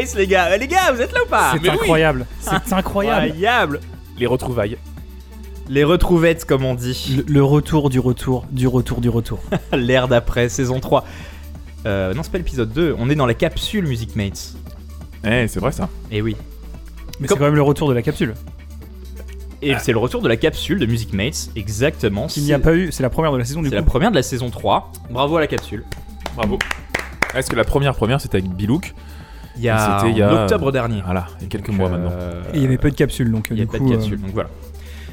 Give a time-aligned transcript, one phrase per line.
[0.00, 0.48] Mace, les gars.
[0.54, 1.74] Eh, Les gars, vous êtes là ou pas C'est mais oui.
[1.80, 2.26] incroyable.
[2.40, 3.26] C'est incroyable.
[3.26, 3.80] Incroyable.
[4.18, 4.76] Les retrouvailles.
[5.68, 7.24] Les retrouvettes, comme on dit.
[7.26, 9.40] Le, le retour du retour, du retour, du retour.
[9.72, 11.04] L'ère d'après, saison 3.
[11.86, 12.94] Euh, non, c'est pas l'épisode 2.
[12.98, 14.54] On est dans la capsule Music Mates.
[15.24, 15.88] Eh, c'est vrai ça.
[16.10, 16.36] Et oui.
[17.20, 18.34] Mais Comme- c'est quand même le retour de la capsule.
[19.62, 22.26] Et c'est le retour de la capsule de Music Mates, exactement.
[22.36, 23.80] Il n'y a C'est- pas eu, c'est la première de la saison du C'est coup.
[23.80, 24.92] la première de la saison 3.
[25.10, 25.84] Bravo à la capsule.
[26.36, 26.58] Bravo.
[27.34, 28.92] Est-ce que la première première c'était avec Bilouk?
[29.56, 31.00] Il y a, C'était il y a- octobre dernier.
[31.04, 32.10] Voilà, il y a quelques Donc, mois euh, maintenant.
[32.52, 33.90] Et il y avait peu de capsules donc Il n'y a du pas de euh,
[33.90, 34.50] capsule, donc voilà.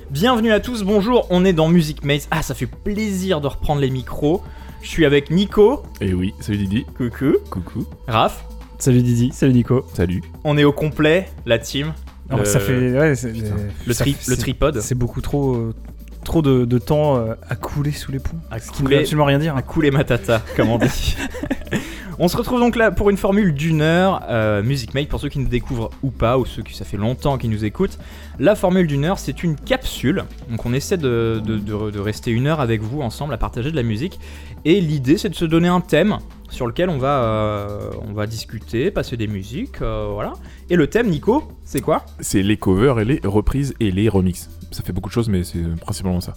[0.10, 2.28] Bienvenue à tous, bonjour, on est dans Music Maze.
[2.32, 4.42] Ah, ça fait plaisir de reprendre les micros.
[4.82, 6.86] Je suis avec Nico, Et Eh oui, salut Didi.
[6.98, 7.86] coucou, Coucou.
[8.08, 8.44] Raph.
[8.80, 9.86] Salut Didi, salut Nico.
[9.94, 10.22] Salut.
[10.44, 11.94] On est au complet, la team.
[12.36, 13.56] Le- ça fait ouais, c'est- Putain.
[13.86, 14.80] Le, ça tri- le tripod.
[14.82, 15.76] C'est beaucoup trop, euh,
[16.24, 18.38] trop de, de temps euh, à couler sous les ponts.
[18.50, 19.56] À Ce qui ne veut absolument rien dire.
[19.56, 21.16] à couler matata, comme on dit.
[22.20, 24.22] on se retrouve donc là pour une formule d'une heure.
[24.30, 26.98] euh, Music Mate, pour ceux qui nous découvrent ou pas, ou ceux qui ça fait
[26.98, 27.98] longtemps qu'ils nous écoutent.
[28.40, 30.24] La formule d'une heure, c'est une capsule.
[30.50, 33.84] Donc on essaie de- de rester une heure avec vous ensemble à partager de la
[33.84, 34.20] musique.
[34.66, 36.18] Et l'idée, c'est de se donner un thème
[36.50, 40.34] sur lequel on va, euh, on va discuter, passer des musiques, euh, voilà.
[40.70, 42.06] Et le thème, Nico, c'est quoi?
[42.20, 44.50] C'est les covers et les reprises et les remixes.
[44.72, 46.34] Ça fait beaucoup de choses, mais c'est principalement ça.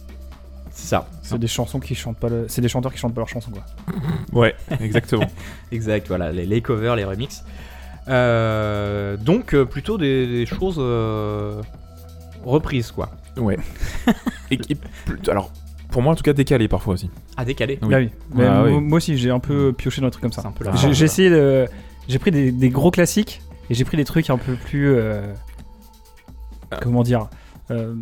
[0.77, 2.29] C'est ça, C'est des chansons qui chantent pas.
[2.29, 3.65] le- C'est des chanteurs qui chantent pas leurs chansons quoi.
[4.33, 5.27] Ouais, exactement.
[5.73, 7.45] exact, voilà, les, les covers, les remixes.
[8.09, 11.63] Euh, donc euh, plutôt des, des choses euh,
[12.45, 13.11] reprises, quoi.
[13.37, 13.57] ouais.
[14.51, 15.51] Et, et plus- alors,
[15.91, 17.09] pour moi en tout cas, décalé parfois aussi.
[17.37, 17.79] À décaler.
[17.83, 17.95] Oui.
[17.95, 18.11] Ah oui.
[18.35, 18.81] Mais Ah moi, oui.
[18.81, 20.43] moi aussi j'ai un peu pioché dans des trucs comme ça.
[20.47, 21.67] un peu Ah, J'ai essayé de.
[22.09, 24.93] J'ai pris des, des gros classiques et j'ai pris des trucs un peu plus.
[24.95, 25.33] euh,
[26.71, 26.79] Ah.
[26.83, 27.29] Comment dire
[27.71, 27.95] euh,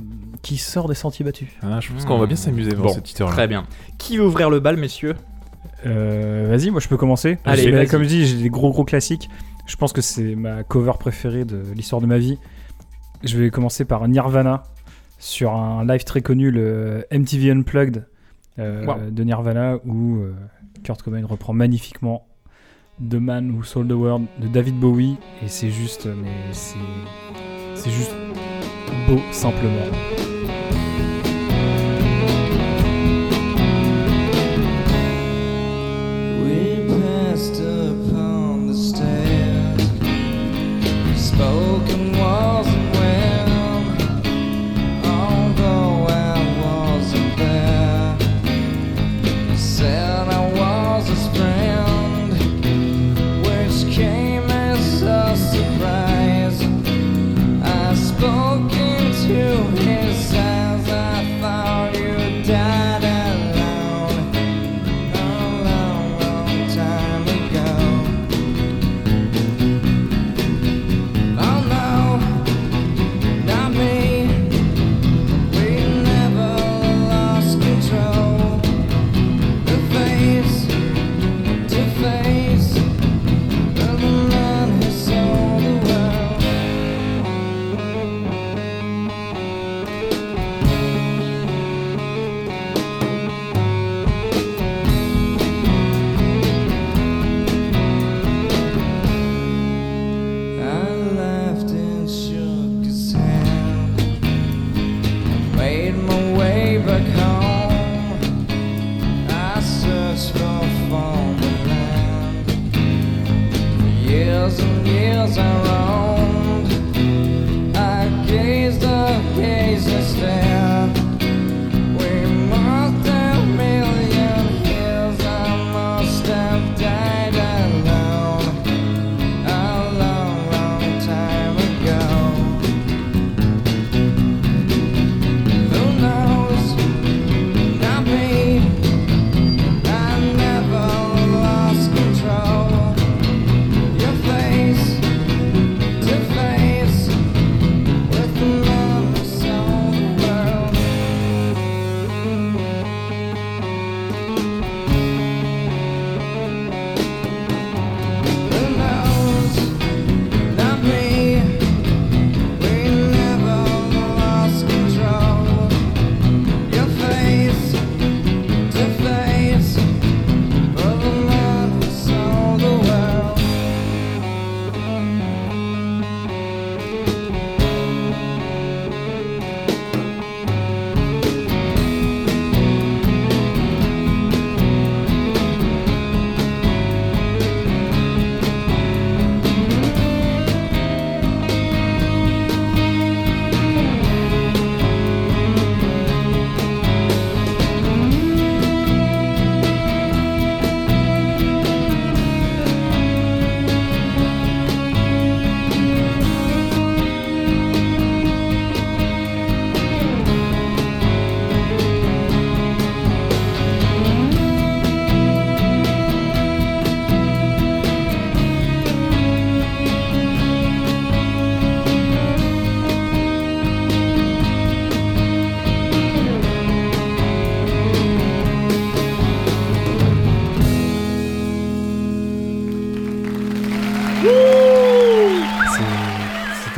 [0.42, 1.48] Qui sort des sentiers battus.
[1.62, 3.34] Ah, je pense qu'on va bien s'amuser dans Bon, cette petite heure-là.
[3.34, 3.64] Très bien.
[3.98, 5.14] Qui veut ouvrir le bal, messieurs
[5.86, 7.38] Euh, Vas-y, moi je peux commencer.
[7.44, 9.28] Allez, comme je dis, j'ai des gros gros classiques.
[9.66, 12.38] Je pense que c'est ma cover préférée de l'histoire de ma vie.
[13.22, 14.64] Je vais commencer par Nirvana
[15.20, 18.06] sur un live très connu, le MTV Unplugged
[18.58, 19.10] euh, Wow.
[19.10, 20.34] de Nirvana, où euh,
[20.82, 22.26] Kurt Cobain reprend magnifiquement
[23.08, 26.74] The Man Who Sold the World de David Bowie, et c'est juste, mais c'est
[27.76, 28.12] c'est juste
[29.06, 30.31] beau simplement.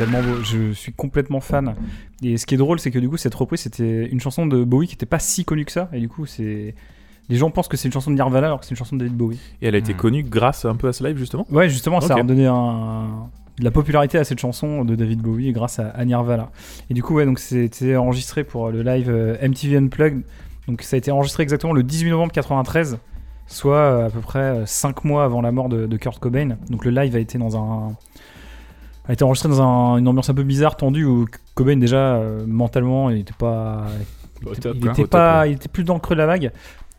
[0.05, 0.41] Tellement beau.
[0.43, 1.75] Je suis complètement fan.
[2.23, 4.63] Et ce qui est drôle, c'est que du coup, cette reprise, c'était une chanson de
[4.63, 5.89] Bowie qui était pas si connue que ça.
[5.93, 6.75] Et du coup, c'est.
[7.27, 9.01] Les gens pensent que c'est une chanson de Nirvana alors que c'est une chanson de
[9.03, 9.39] David Bowie.
[9.61, 9.97] Et elle a été Hmm.
[9.97, 13.63] connue grâce un peu à ce live, justement Ouais, justement, ça a redonné un, de
[13.63, 16.51] la popularité à cette chanson de David Bowie grâce à, à Nirvana.
[16.91, 20.21] Et du coup, ouais, donc c'était enregistré pour le live euh, MTV Unplugged.
[20.67, 22.99] Donc ça a été enregistré exactement le 18 novembre 93,
[23.47, 26.57] soit euh, à peu près 5 mois avant la mort de, de Kurt Cobain.
[26.69, 27.95] Donc le live a été dans un
[29.07, 32.45] a été enregistré dans un- une ambiance un peu bizarre, tendue où Cobain déjà euh,
[32.47, 33.85] mentalement il était pas
[34.41, 35.51] il top, était top, pas, ouais.
[35.51, 36.51] il était plus dans le creux de la vague.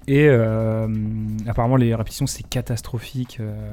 [0.09, 0.87] Et euh,
[1.49, 3.39] apparemment, les répétitions, c'est catastrophique.
[3.41, 3.71] euh.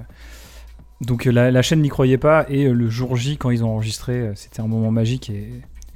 [1.01, 2.45] Donc, la, la chaîne n'y croyait pas.
[2.50, 5.29] Et le jour J, quand ils ont enregistré, c'était un moment magique.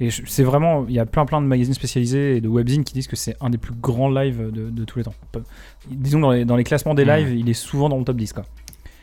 [0.00, 2.94] Et, c'est vraiment, il y a plein plein de magazines spécialisés et de webzines qui
[2.94, 5.14] disent que c'est un des plus grands lives de, de tous les temps.
[5.90, 7.10] Disons, dans les, dans les classements des Mhm.
[7.16, 8.32] lives, il est souvent dans le top 10.
[8.32, 8.44] Quoi.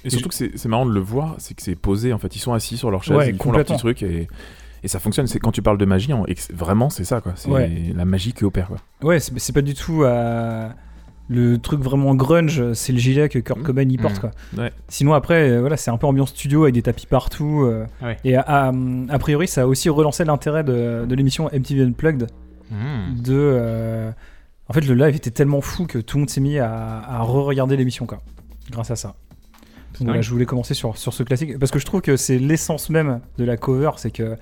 [0.06, 2.36] Et surtout que c'est marrant de le voir, c'est que c'est posé, en fait.
[2.36, 4.28] Ils sont assis sur leur chaise, Ouais, ils font leur petit truc et,
[4.84, 5.28] et ça fonctionne.
[5.28, 6.12] C'est quand tu parles de magie,
[6.54, 7.34] vraiment, c'est ça, quoi.
[7.36, 7.94] C'est Ouais.
[7.96, 8.78] la magie qui opère, quoi.
[9.04, 10.70] Ouais, c'est pas du tout euh,
[11.28, 13.66] le truc vraiment grunge, c'est le gilet que Kurt Mhm.
[13.66, 14.16] Cobain y porte.
[14.16, 14.22] Mhm.
[14.22, 14.32] Quoi.
[14.64, 14.72] Ouais.
[14.90, 17.64] Sinon, après, euh, voilà, c'est un peu ambiance studio avec des tapis partout.
[17.66, 18.18] euh, Ouais.
[18.24, 18.72] Et a, a-
[19.10, 22.28] a priori, ça a aussi relancé l'intérêt de, de l'émission MTV Unplugged.
[22.70, 23.16] Hmm.
[23.22, 24.12] De, euh,
[24.70, 26.72] En fait, le live était tellement fou que tout le monde s'est mis à,
[27.08, 28.22] à re-regarder l'émission, quoi.
[28.72, 29.14] Grâce à ça.
[30.00, 30.24] Donc voilà, dingue.
[30.24, 33.20] je voulais commencer sur, sur ce classique parce que je trouve que c'est l'essence même
[33.38, 34.36] de la cover, c'est que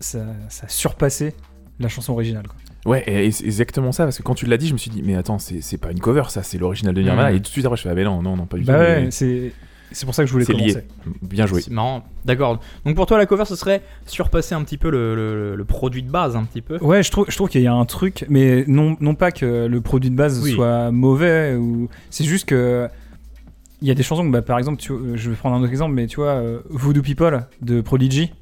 [0.00, 1.34] ça, ça a surpassé
[1.80, 2.44] la chanson originale.
[2.46, 2.56] Quoi.
[2.92, 4.90] Ouais, et, et c'est exactement ça, parce que quand tu l'as dit, je me suis
[4.90, 7.30] dit, mais attends, c'est c'est pas une cover, ça, c'est l'original de Nirvana.
[7.30, 7.36] Mhm.
[7.36, 8.74] Et tout de suite après, je fais, ah, mais non, non, non, pas du Bah
[8.74, 8.80] tout.
[8.80, 9.52] ouais, mais c'est
[9.94, 10.74] c'est pour ça que je voulais C'est commencer.
[10.74, 11.12] lié.
[11.20, 11.60] Bien joué.
[11.60, 12.02] C'est marrant.
[12.24, 12.60] D'accord.
[12.86, 16.02] Donc pour toi, la cover, ce serait surpasser un petit peu le, le- le produit
[16.02, 16.78] de base, un petit peu?
[16.78, 19.66] Ouais, je trouve, je trouve qu'il y a un truc, mais non, non pas que
[19.66, 20.52] le produit de base Oui.
[20.52, 22.88] soit mauvais, ou c'est juste que
[23.82, 25.70] il y a des chansons, bah, par exemple, tu- euh, je vais prendre un autre
[25.70, 28.32] exemple, mais tu vois, euh, Voodoo People de Prodigy,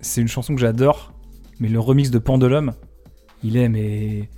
[0.00, 1.12] c'est une chanson que j'adore,
[1.58, 2.72] mais le remix de Pendulum,
[3.42, 4.28] il est, mais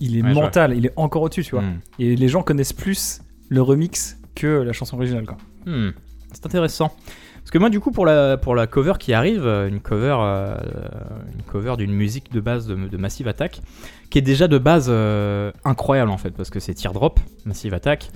[0.00, 1.62] il est Ouais, mental, il est encore au-dessus, tu vois.
[1.62, 1.78] Hmm.
[1.98, 5.36] Et les gens connaissent plus le remix que la chanson originale, quoi.
[5.66, 5.90] Hmm.
[6.32, 6.92] C'est intéressant.
[7.38, 10.16] Parce que moi, du coup, pour la, pour la cover qui arrive, euh, une cover,
[10.20, 10.56] euh,
[11.34, 13.60] une cover d'une musique de base de, de Massive Attack,
[14.10, 18.10] qui est déjà de base euh, incroyable en fait, parce que c'est Teardrop, Massive Attack,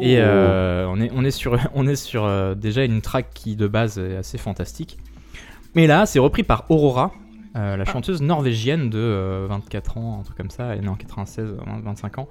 [0.00, 0.20] et Oh.
[0.20, 3.66] euh, on, est, on est sur, on est sur euh, déjà une track qui de
[3.66, 4.98] base est assez fantastique.
[5.74, 7.12] Mais là, c'est repris par Aurora,
[7.56, 10.88] euh, la chanteuse norvégienne de euh, 24 ans, un truc comme ça, elle est née
[10.88, 12.28] en 96, euh, 25 ans,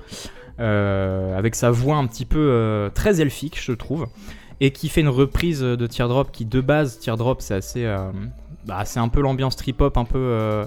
[0.57, 4.07] avec sa voix un petit peu très elfique, je trouve,
[4.61, 7.85] et qui fait une reprise de Teardrop qui, de base, Teardrop, c'est assez.
[8.65, 10.65] bah, c'est un peu l'ambiance trip-hop, un peu.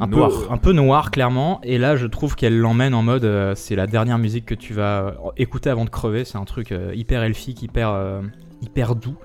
[0.00, 0.30] Un Noir.
[0.30, 1.60] peu, un peu noir clairement.
[1.62, 4.72] Et là je trouve qu'elle l'emmène en mode euh, c'est la dernière musique que tu
[4.74, 6.24] vas euh, écouter avant de crever.
[6.24, 8.20] C'est un truc euh, hyper elfique hyper euh,
[8.62, 9.16] hyper doux.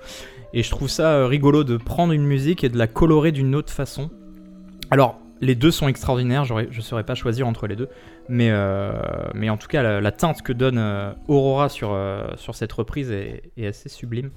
[0.52, 3.72] Et je trouve ça rigolo de prendre une musique et de la colorer d'une autre
[3.72, 4.10] façon.
[4.90, 6.44] Alors les deux sont extraordinaires.
[6.44, 7.88] Je ne saurais pas choisir entre les deux.
[8.28, 8.52] Mais,
[9.34, 10.80] mais en tout cas la, la teinte que donne
[11.26, 11.98] Aurora sur,
[12.36, 14.30] sur cette reprise est, est assez sublime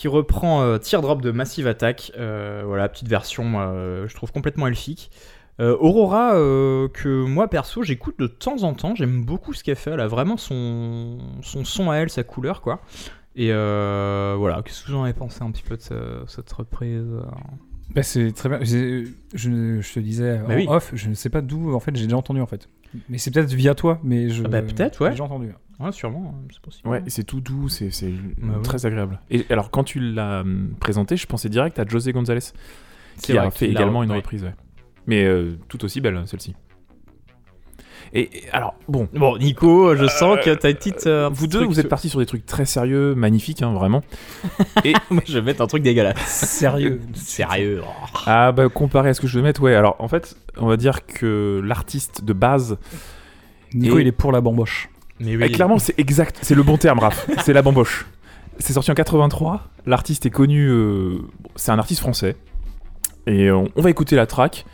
[0.00, 2.12] qui reprend euh, Teardrop de Massive Attack.
[2.16, 5.10] Euh, voilà, petite version, euh, je trouve complètement elfique.
[5.58, 9.90] Aurora, euh, que moi perso j'écoute de temps en temps, j'aime beaucoup ce qu'elle fait,
[9.90, 12.80] elle a vraiment son, son son à elle, sa couleur quoi.
[13.36, 16.50] Et euh, voilà, qu'est-ce que vous en avez pensé un petit peu de ce- cette
[16.50, 17.04] reprise
[17.94, 18.60] Bah, c'est très bien.
[18.62, 19.04] Je,
[19.34, 20.64] je te disais Bah en oui.
[20.66, 22.66] off, je ne sais pas d'où en fait j'ai déjà entendu en fait.
[23.10, 24.42] Mais c'est peut-être via toi, mais je.
[24.46, 25.14] Ah bah, peut-être, ouais.
[25.14, 25.52] J'ai entendu.
[25.80, 26.88] Ouais, sûrement, hein, c'est possible.
[26.88, 28.62] Ouais, et c'est tout doux, c'est c'est Bah ouais.
[28.62, 29.18] très agréable.
[29.30, 32.40] Et alors, quand tu l'as hum, présenté, je pensais direct à José González,
[33.22, 34.16] qui a fait également une ouais.
[34.16, 34.44] reprise.
[34.44, 34.54] ouais.
[35.06, 36.54] Mais euh, tout aussi belle, celle-ci.
[38.12, 41.06] Et, et alors, bon, Bon, Nico, je sens que t'as une petite.
[41.06, 44.02] euh, vous petit deux, vous êtes partis sur des trucs très sérieux, magnifiques, hein, vraiment.
[45.10, 46.18] Moi, je vais mettre un truc dégueulasse.
[46.26, 47.00] Sérieux.
[47.14, 47.82] Sérieux.
[47.84, 48.18] oh.
[48.26, 49.74] Ah bah comparé à ce que je vais mettre, ouais.
[49.76, 52.78] Alors en fait, on va dire que l'artiste de base,
[53.74, 54.88] Nico, Et- il est pour la bamboche.
[55.20, 57.28] Mais eh, clairement c'est exact, c'est le bon terme, Raph.
[57.44, 58.06] c'est la bamboche.
[58.58, 59.68] C'est sorti en 83.
[59.86, 61.18] L'artiste est connu, euh,
[61.56, 62.36] c'est un artiste français.
[63.26, 64.64] Et on, on va écouter la track.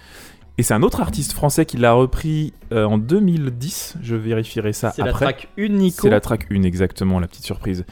[0.59, 3.97] Et c'est un autre artiste français qui l'a repris euh, en 2010.
[4.03, 5.27] Je vérifierai ça C'est la après.
[5.27, 6.03] track une Nico.
[6.03, 7.85] C'est la track 1, exactement, la petite surprise.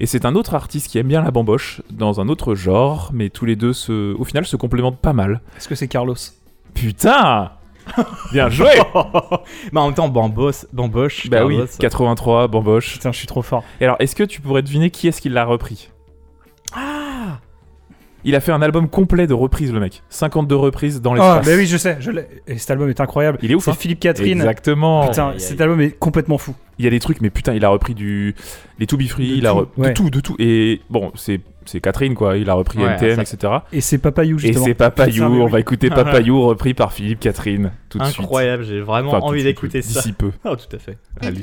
[0.00, 3.30] Et c'est un autre artiste qui aime bien la bamboche, dans un autre genre, mais
[3.30, 5.40] tous les deux, se, au final, se complémentent pas mal.
[5.56, 6.16] Est-ce que c'est Carlos?
[6.74, 7.52] Putain
[8.32, 8.70] Bien joué
[9.72, 11.28] Mais en même temps, Bambos, Bamboche.
[11.28, 11.68] Bah oui, Carlos.
[11.78, 12.92] 83, bamboche.
[12.94, 13.64] Putain, je suis trop fort.
[13.80, 15.90] Et alors, est-ce que tu pourrais deviner qui est-ce qui l'a repris?
[16.74, 17.07] Ah
[18.28, 20.02] Il a fait un album complet de reprises, le mec.
[20.10, 21.46] 52 reprises dans Ah, l'espace.
[21.46, 21.96] bah oui, je sais.
[22.00, 22.26] Je l'ai.
[22.46, 23.38] Et cet album est incroyable.
[23.42, 24.38] Il est ouf, C'est hein Philippe Catherine.
[24.38, 25.06] Exactement.
[25.08, 25.64] Putain, Aïe, cet aïe.
[25.64, 26.54] album est complètement fou.
[26.78, 28.34] Il y a des trucs, mais putain, il a repris du
[28.78, 29.88] les To Be Free, De il a tout, re- ouais.
[29.88, 30.36] de tout, de tout.
[30.38, 32.36] Et bon, c'est c'est Catherine quoi.
[32.36, 33.52] Il a repris Ouais, NTM, etc.
[33.72, 34.64] Et c'est Papayou, Et justement.
[34.64, 35.28] c'est Papayou.
[35.28, 35.50] Mais On oui.
[35.50, 38.20] va écouter Papayou repris par Philippe Catherine tout de suite.
[38.20, 40.00] Incroyable, j'ai vraiment Enfin, envie d'écouter ça.
[40.00, 40.30] D'ici peu.
[40.44, 40.98] Oh, tout à fait.
[41.20, 41.40] Allez.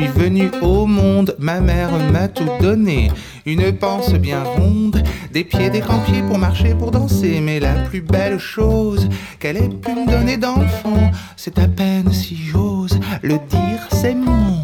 [0.00, 3.10] Suis venu au monde, ma mère m'a tout donné.
[3.44, 5.02] Une panse bien ronde,
[5.32, 7.40] des pieds, des grands pieds pour marcher, pour danser.
[7.40, 12.36] Mais la plus belle chose qu'elle ait pu me donner d'enfant, c'est à peine si
[12.36, 14.58] j'ose le dire, c'est mon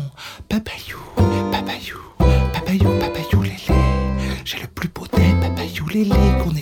[0.49, 0.99] papayou,
[1.53, 1.99] papayou,
[2.53, 3.81] papayou, papayou lélé.
[4.45, 6.56] J'ai le plus beau des papayou lélé qu'on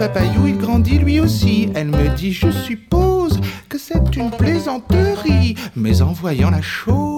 [0.00, 1.68] papayou il grandit lui aussi.
[1.74, 3.38] Elle me dit je suppose
[3.68, 5.56] que c'est une plaisanterie.
[5.76, 7.09] Mais en voyant la chose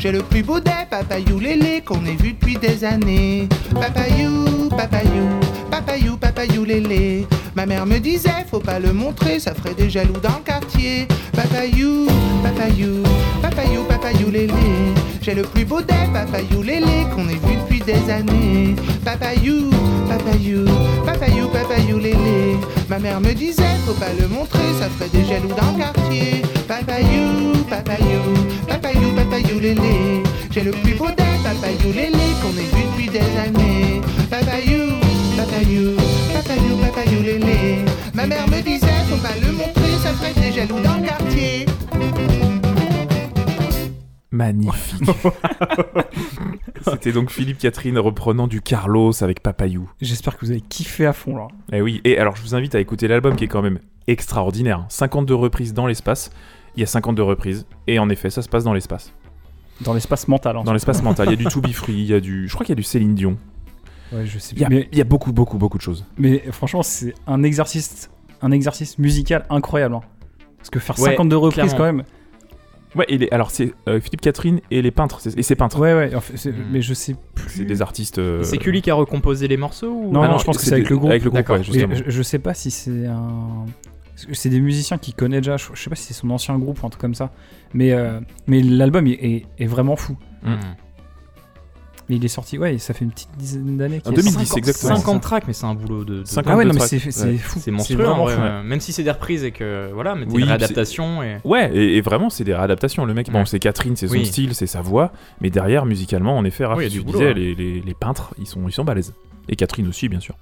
[0.00, 3.46] J'ai le plus beau des papayou lélé qu'on ait vu depuis des années.
[3.74, 5.28] Papayou, papayou,
[5.80, 7.26] papayou, papayou lélé.
[7.54, 11.08] Ma mère me disait, faut pas le montrer, ça ferait des jaloux dans le quartier.
[11.32, 12.06] Papayou,
[12.42, 13.02] papayou,
[13.42, 14.54] papayou, papayou lélé.
[15.22, 18.76] J'ai le plus beau des papayou lélé qu'on ait vu depuis des années.
[19.04, 19.70] Papayou,
[20.08, 20.64] papayou,
[21.04, 22.56] papayou, papayou lélé.
[22.88, 26.42] Ma mère me disait, faut pas le montrer, ça ferait des jaloux dans le quartier.
[26.68, 28.22] Papayou, papayou,
[28.68, 30.22] papayou, papayou lélé.
[30.50, 34.00] J'ai le plus beau des papayou lélé qu'on ait vu depuis des années.
[34.30, 35.09] Papayou,
[35.60, 35.96] papayou,
[36.32, 37.84] papayou, papayou lélé.
[38.14, 41.66] Ma mère me disait, faut pas le montrer, ça ferait des jaloux dans le quartier.
[44.30, 45.10] Magnifique.
[46.90, 49.90] C'était donc Philippe Catherine reprenant du Carlos avec Papayou.
[50.00, 51.48] J'espère que vous avez kiffé à fond là.
[51.72, 54.86] Eh oui, et alors je vous invite à écouter l'album qui est quand même extraordinaire.
[54.88, 56.30] 52 reprises dans l'espace.
[56.76, 57.66] Il y a 52 reprises.
[57.86, 59.12] Et en effet, ça se passe dans l'espace.
[59.82, 60.56] Dans l'espace mental.
[60.56, 60.62] hein.
[60.64, 61.26] Dans l'espace mental.
[61.28, 62.48] Il y a du To Be Free, il y a du.
[62.48, 63.36] Je crois qu'il y a du Céline Dion.
[64.12, 66.04] Ouais, je sais Il y, a, Mais, il y a beaucoup, beaucoup, beaucoup de choses.
[66.18, 68.10] mais franchement, c'est un exercice,
[68.42, 69.94] un exercice musical incroyable.
[69.96, 70.00] hein.
[70.58, 71.76] Parce que faire Ouais, 52 reprises clairement.
[71.78, 72.04] quand même.
[72.96, 75.20] Ouais, et les- alors c'est euh, Philippe Catherine et les peintres.
[75.36, 75.78] Et ces peintres.
[75.78, 76.14] Ouais, ouais.
[76.14, 76.64] en fait, c'est- Hmm.
[76.72, 77.48] Mais je sais plus.
[77.58, 78.18] C'est des artistes.
[78.18, 80.10] euh, C'est lui qui a recomposé les morceaux ou...
[80.12, 81.10] Non, Ah non, je pense que c'est avec des- le groupe.
[81.10, 83.64] Avec le groupe, je, je sais pas si c'est un.
[84.32, 85.56] C'est des musiciens qu'il connaît déjà.
[85.56, 87.30] Je, je sais pas si c'est son ancien groupe ou un truc comme ça.
[87.72, 90.16] Mais, euh, mais l'album est, est- est vraiment fou.
[90.42, 90.56] Hmm.
[92.10, 93.98] Mais il est sorti, ouais, ça fait une petite dizaine d'années.
[94.04, 94.58] En qu'il est 2010, sorti.
[94.58, 94.96] exactement.
[94.96, 96.18] 50 tracks, mais c'est un boulot de...
[96.20, 96.88] de- 50 Ah ouais, non, mais tracks.
[96.90, 97.36] c'est c'est Ouais.
[97.38, 97.60] fou.
[97.62, 98.40] C'est monstrueux, vraiment ouais, fou.
[98.42, 98.62] ouais.
[98.64, 101.36] même si c'est des reprises et que voilà, mais Oui, des réadaptations et...
[101.44, 103.04] Ouais, et, et vraiment, c'est des réadaptations.
[103.04, 104.26] Le mec, bon, c'est Catherine, c'est son Oui.
[104.26, 105.12] style, c'est sa voix.
[105.40, 107.32] Mais derrière, musicalement, en effet, Raph, Oui, tu disais, hein.
[107.34, 109.14] les, les- les peintres, ils sont, ils sont balèzes.
[109.48, 110.34] Et Catherine aussi, bien sûr,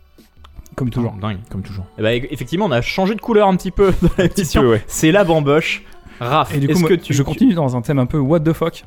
[0.74, 1.12] Comme toujours.
[1.20, 1.38] Dingue.
[1.50, 1.84] comme toujours.
[1.98, 4.62] Eh ben, effectivement, on a changé de couleur un petit peu dans l'émission.
[4.86, 5.82] C'est la bamboche.
[6.20, 7.12] Raph, Et du coup, est-ce moi, que tu...
[7.14, 8.84] je continue dans un thème un peu what the fuck?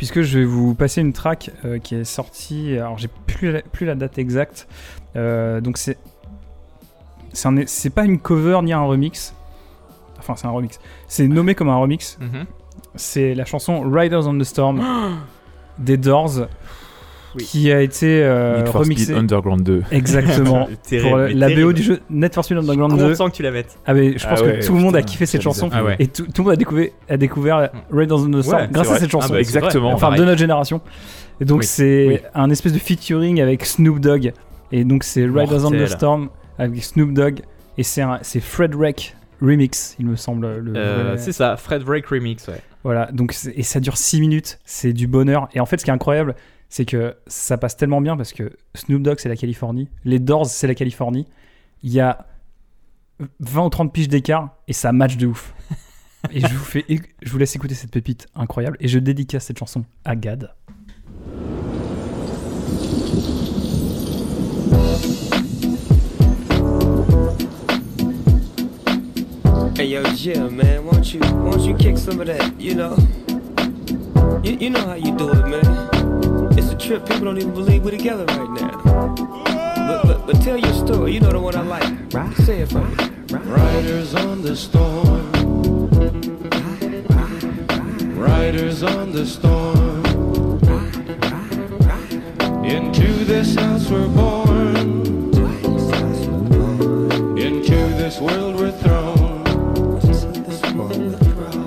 [0.00, 2.74] Puisque je vais vous passer une track euh, qui est sortie.
[2.78, 4.66] Alors, j'ai plus la, plus la date exacte.
[5.14, 5.98] Euh, donc, c'est.
[7.34, 9.34] C'est un- pas une cover ni un remix.
[10.18, 10.80] Enfin, c'est un remix.
[11.06, 12.16] C'est nommé comme un remix.
[12.18, 12.46] Mhm.
[12.94, 14.80] C'est la chanson Riders on the Storm
[15.78, 16.46] des Doors.
[17.36, 17.44] Oui.
[17.44, 18.84] Qui a été euh, Need for.
[18.84, 19.82] Speed Underground 2.
[19.92, 20.68] Exactement.
[20.82, 23.08] Terrible, pour la BO du jeu Net for Speed Je Underground 2.
[23.10, 23.78] content que tu la mettes.
[23.86, 25.68] Ah mais je Ah pense ouais, que tout le monde a kiffé cette chanson.
[25.72, 25.96] Ah ouais.
[26.00, 28.90] et tout, tout le monde a découvert, a découvert Red on the Storm Ouais, grâce
[28.90, 29.28] à cette chanson.
[29.30, 29.92] Ah bah, exactement.
[29.92, 30.20] enfin pareil.
[30.20, 30.80] de notre génération.
[31.40, 31.66] Et donc Oui.
[31.66, 32.18] c'est Oui.
[32.34, 34.32] un espèce de featuring avec Snoop Dogg.
[34.72, 35.86] Et donc c'est Riders on the.
[35.86, 37.40] Storm avec Snoop Dogg
[37.78, 41.56] et c'est un- c'est Fred Wreck remix, il me semble le Euh, vrai- c'est ça,
[41.56, 42.60] Fred Break Remix, ouais.
[42.84, 45.48] Voilà, donc et ça dure 6 minutes, c'est du bonheur.
[45.54, 46.34] Et en fait, ce qui est incroyable,
[46.70, 50.46] c'est que ça passe tellement bien parce que Snoop Dogg, c'est la Californie, les Doors,
[50.46, 51.26] c'est la Californie.
[51.82, 52.26] Il y a
[53.40, 55.52] 20 ou 30 piges d'écart et ça match de ouf.
[56.30, 59.58] et je vous, fais, je vous laisse écouter cette pépite incroyable et je dédicace cette
[59.58, 60.54] chanson à Gad.
[69.76, 72.52] Hey yo, Jim, man, won't you won't you kick some of that?
[72.60, 72.96] You know,
[74.44, 75.99] you, you know how you do it, man.
[76.80, 77.06] It's a trip.
[77.06, 79.14] People don't even believe we're together right now.
[79.14, 81.12] But, but, but tell your story.
[81.12, 82.14] You know the one I like.
[82.14, 82.34] Right?
[82.38, 82.94] Say it for me.
[83.28, 85.30] Riders on the storm.
[88.18, 90.06] Riders on the storm.
[92.64, 94.78] Into this house we're born.
[97.38, 99.44] Into this world we're thrown.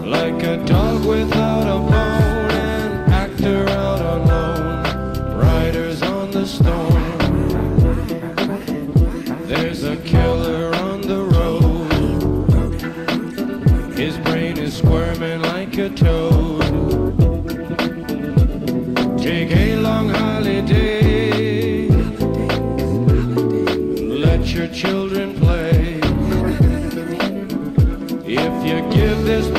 [0.10, 1.43] Like a dog without
[9.56, 11.92] There's a killer on the road.
[13.96, 16.64] His brain is squirming like a toad.
[19.20, 21.88] Take a long holiday.
[24.26, 26.00] Let your children play.
[28.26, 29.53] If you give this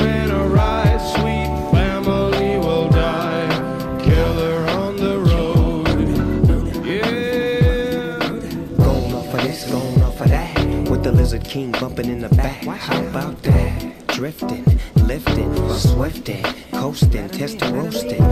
[11.39, 12.63] King bumping in the back.
[12.63, 14.07] How about that?
[14.07, 14.63] Drifting,
[14.95, 18.23] lifting, swifting, coasting, testing, roasting.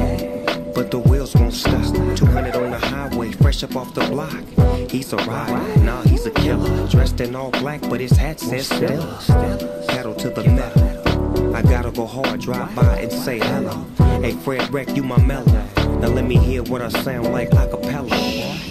[0.73, 1.83] But the wheels won't stop.
[2.15, 4.43] 200 on the highway, fresh up off the block.
[4.89, 6.87] He's a rider, nah, he's a killer.
[6.87, 9.19] Dressed in all black, but his hat says Stella.
[9.89, 11.55] Pedal to the metal.
[11.55, 13.85] I gotta go hard, drive by and say hello.
[14.21, 15.65] Hey, Fred Wreck, you my mellow.
[15.99, 18.09] Now let me hear what I sound like a cappella.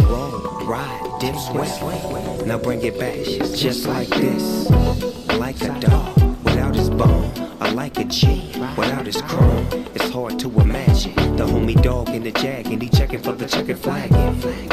[0.00, 2.11] Roll, ride, dip, sweat.
[2.46, 3.16] Now bring it back,
[3.56, 4.70] just like this.
[4.70, 7.30] I Like a dog without his bone.
[7.60, 9.66] I like a G without his chrome.
[9.94, 13.46] It's hard to imagine the homie dog in the jag and he checking for the
[13.46, 14.10] checkered flag.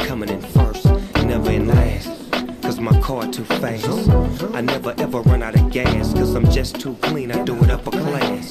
[0.07, 0.85] Coming in first,
[1.25, 2.09] never in last.
[2.63, 3.87] Cause my car too fast.
[4.55, 6.13] I never ever run out of gas.
[6.13, 8.49] Cause I'm just too clean, I do it upper class.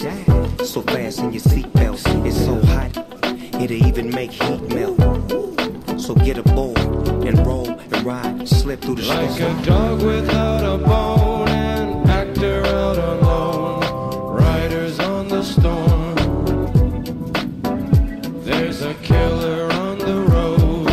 [0.69, 2.97] So fast in your seatbelt, it's so hot,
[3.61, 4.99] it'll even make heat melt.
[6.01, 6.79] So get aboard
[7.27, 7.78] and roll
[8.09, 9.59] ride, slip through the Like storm.
[9.59, 13.83] a dog without a bone, an actor out alone,
[14.44, 16.14] riders on the storm.
[18.49, 20.88] There's a killer on the road.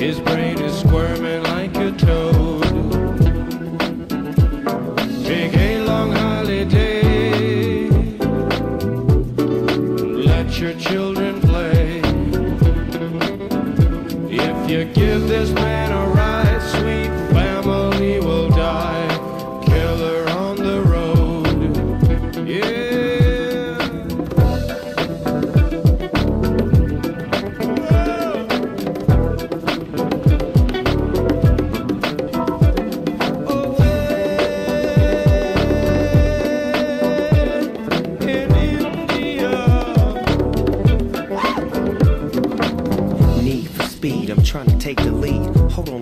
[0.00, 2.62] His brain is squirming like a toad.
[5.28, 7.90] Take a long holiday.
[10.30, 11.31] Let your children
[14.72, 16.01] you give this man a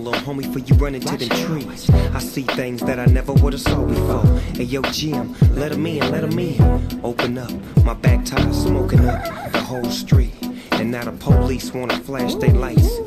[0.01, 1.91] On, little homie, for you run into them trees.
[1.91, 4.25] I see things that I never would have saw before.
[4.55, 7.01] Hey, yo, Jim, let 'em in, let 'em in.
[7.05, 7.51] Open up,
[7.85, 10.33] my back tire smoking up the whole street.
[10.73, 12.99] And now the police wanna flash their lights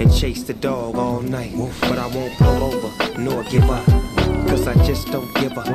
[0.00, 1.52] and chase the dog all night.
[1.82, 3.84] But I won't pull over nor give up,
[4.48, 5.66] cause I just don't give up.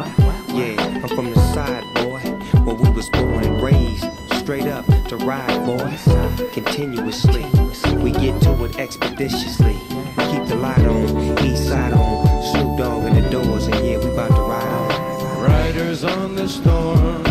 [0.54, 2.22] Yeah, I'm from the side, boy,
[2.66, 4.06] where we was born and raised.
[4.40, 6.06] Straight up to ride, boys,
[6.54, 7.46] continuously.
[8.04, 9.76] We get to it expeditiously.
[10.46, 12.44] Keep the light on, east side on.
[12.44, 15.44] Snoop Dogg in the doors, and yeah, we about to ride on.
[15.44, 17.25] Riders on the storm.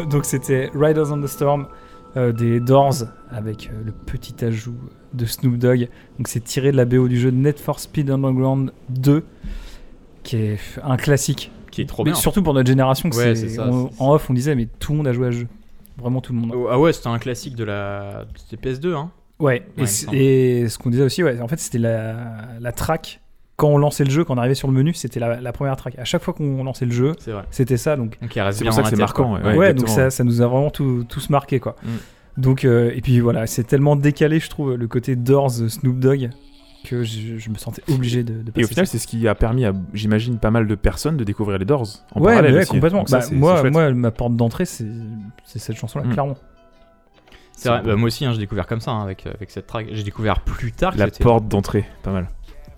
[0.10, 1.68] Donc c'était Riders on the Storm
[2.16, 4.76] euh, des Doors avec euh, le petit ajout
[5.14, 5.90] de Snoop Dogg.
[6.18, 9.24] Donc c'est tiré de la BO du jeu Net for Speed Underground 2
[10.24, 11.52] qui est un classique.
[11.72, 12.20] Qui est trop Mais bien.
[12.20, 14.54] surtout pour notre génération, que Ouais, c'est- c'est ça, on- c'est- en off on disait
[14.56, 15.48] mais tout le monde a joué à ce jeu.
[15.98, 16.54] Vraiment tout le monde.
[16.70, 18.26] Ah ouais, c'était un classique de la.
[18.36, 19.66] C'était PS2, hein Ouais,
[20.14, 22.16] et, et ce qu'on disait aussi, ouais, en fait, c'était la,
[22.60, 23.20] la track.
[23.56, 25.76] Quand on lançait le jeu, quand on arrivait sur le menu, c'était la, la première
[25.76, 25.98] track.
[26.00, 27.14] À chaque fois qu'on lançait le jeu,
[27.52, 27.96] c'était ça.
[27.96, 29.38] Donc, C'est pour ça que c'est marquant.
[29.40, 29.50] quoi.
[29.52, 31.76] ouais, ouais, donc ça, ça nous a vraiment tout- tous marqué, quoi.
[31.84, 31.88] Mm.
[32.42, 36.32] Donc, euh, et puis voilà, c'est tellement décalé, je trouve, le côté Doors, Snoop Dogg,
[36.84, 39.28] que je, je me sentais obligé de, de passer Et au final, c'est ce qui
[39.28, 42.56] a permis à, j'imagine, pas mal de personnes de découvrir les Doors en ouais, parallèle
[42.56, 43.00] ouais, complètement.
[43.04, 44.88] Donc Bah, moi, moi, ma porte d'entrée, c'est
[45.46, 46.12] cette chanson-là, Mm.
[46.14, 46.38] clairement.
[47.56, 49.88] C'est vrai, bah, moi aussi, hein, j'ai découvert comme ça hein, avec, avec cette track.
[49.92, 52.28] J'ai découvert plus tard que la porte d'entrée, pas mal.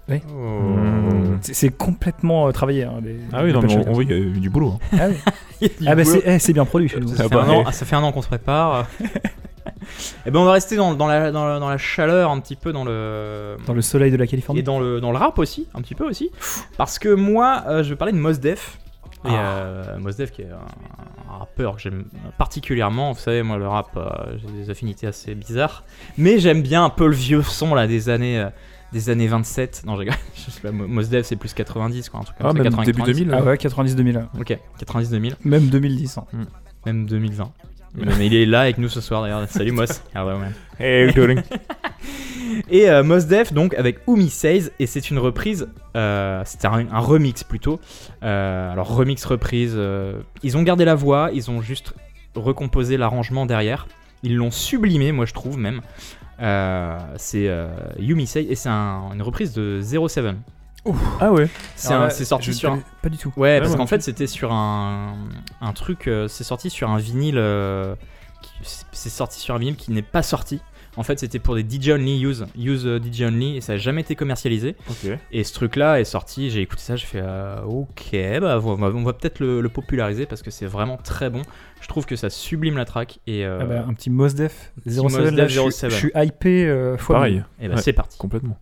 [0.10, 0.76] Oh.
[1.41, 2.84] C'est- C'est complètement euh, travaillé.
[2.84, 4.50] hein, les- Ah oui, non, mais on, on comme voit, il y a eu du
[4.50, 4.80] boulot.
[4.94, 4.98] hein.
[5.00, 5.15] Ah, oui.
[5.80, 6.20] Du Ah bah boulot.
[6.24, 7.08] c'est eh, c'est bien produit chez nous.
[7.08, 7.72] Ça, fait un an, ouais.
[7.72, 8.88] ça fait un an qu'on se prépare.
[10.26, 12.56] Et ben on va rester dans, dans la, dans, la, dans la chaleur un petit
[12.56, 14.63] peu dans le Dans le soleil de la et Californie.
[14.63, 16.32] dans le dans le rap aussi un petit peu aussi
[16.78, 18.80] parce que moi euh, je vais parler de Mos Def
[19.26, 19.32] et Ah.
[19.58, 22.06] euh, Mos Def qui est un, un rappeur que j'aime
[22.38, 25.84] particulièrement vous savez moi le rap euh, j'ai des affinités assez bizarres
[26.18, 28.50] mais j'aime bien un peu le vieux son là des années euh,
[28.93, 30.15] des années 27 non je rigole.
[30.36, 32.54] je sais pas Mo- Mos Def c'est plus 90 quoi un truc comme Ah, ça
[32.56, 33.19] même 80, début 90.
[33.26, 33.34] 2000.
[33.34, 34.26] Ah ouais, 90-2000.
[34.39, 36.17] ok 90 2000 Même 2010.
[36.17, 36.26] hein.
[36.86, 37.52] même 2020
[37.98, 40.50] mais il est là avec nous ce soir d'ailleurs salut Mos Ah ouais, ouais.
[40.80, 41.13] Hey.
[42.69, 46.88] Et euh, Mos Def donc avec Umi Says et c'est une reprise, euh, c'était un,
[46.91, 47.80] un remix plutôt.
[48.24, 51.93] Euh, alors remix reprise, euh, ils ont gardé la voix, ils ont juste
[52.36, 53.88] recomposé l'arrangement derrière.
[54.24, 55.82] Ils l'ont sublimé, moi je trouve même.
[56.41, 57.67] Euh, c'est euh,
[57.98, 60.26] Yumi Say et c'est un- une reprise de 07.
[61.19, 61.48] Ah ouais.
[61.76, 63.34] C'est Alors un- là, c'est sorti sur un, Pas du tout.
[63.38, 65.15] Ouais, parce moi qu'en fait, c'était sur un,
[65.62, 66.08] un truc.
[66.08, 67.38] euh, c'est sorti sur un vinyle.
[67.38, 67.95] euh,
[68.41, 68.52] qui-
[68.91, 70.60] c'est sorti sur un vinyle qui n'est pas sorti.
[70.97, 73.77] En fait, c'était pour des DJ only use, use euh, DJ only, et ça n'a
[73.77, 74.75] jamais été commercialisé.
[75.31, 76.49] Et ce truc-là est sorti.
[76.49, 79.69] J'ai écouté ça, j'ai fait euh, ok, bah on va, on va peut-être le, le
[79.69, 81.41] populariser parce que c'est vraiment très bon.
[81.81, 84.71] Je trouve que ça sublime la track et, euh, Ah bah, un petit Mos Def
[84.84, 85.03] petit 07.
[85.03, 85.89] Mos là, Def je, suis- 07.
[85.91, 87.43] je suis hypé euh, fois Pareil.
[87.60, 87.81] et bah, Ouais.
[87.81, 88.17] c'est parti.
[88.17, 88.58] Complètement.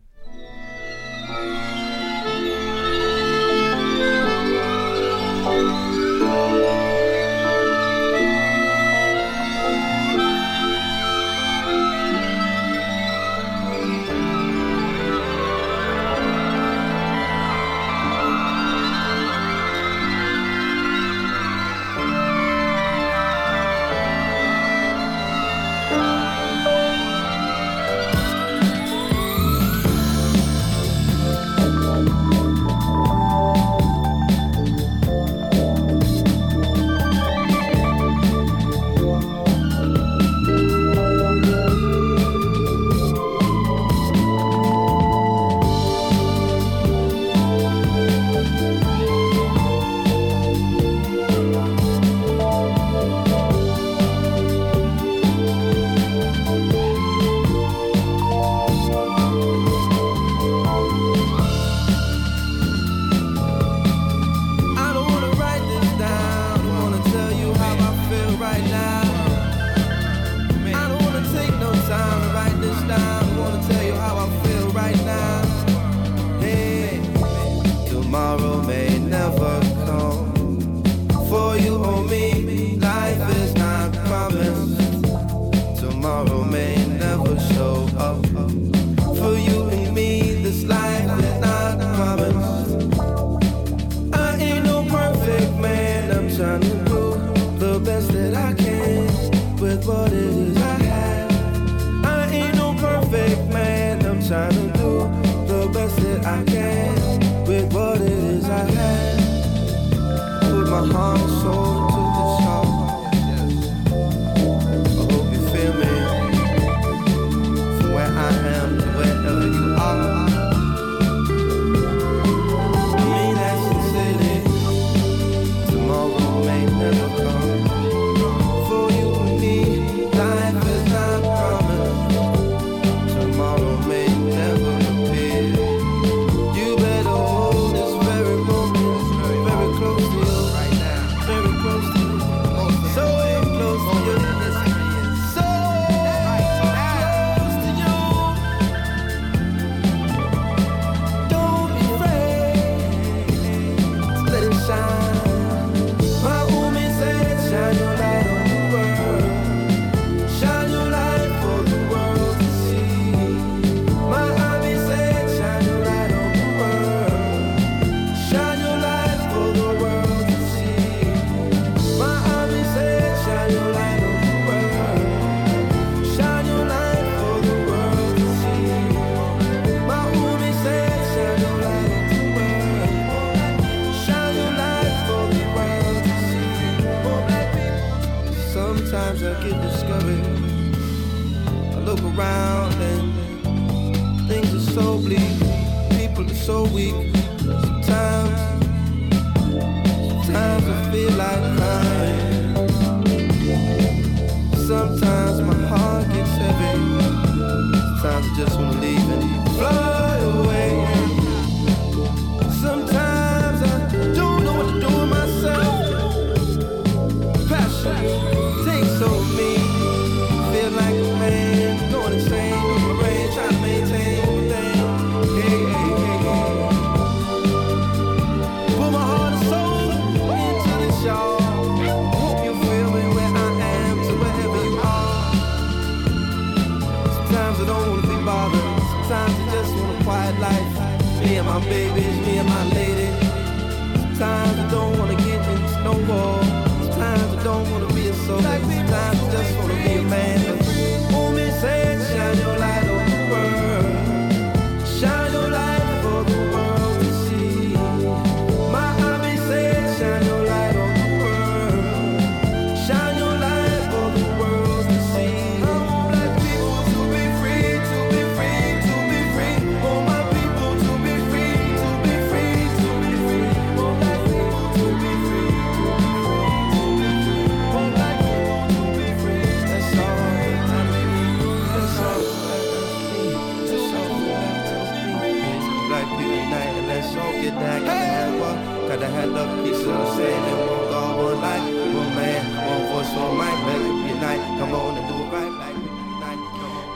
[240.24, 241.22] side life.
[241.22, 242.18] Me and my babies,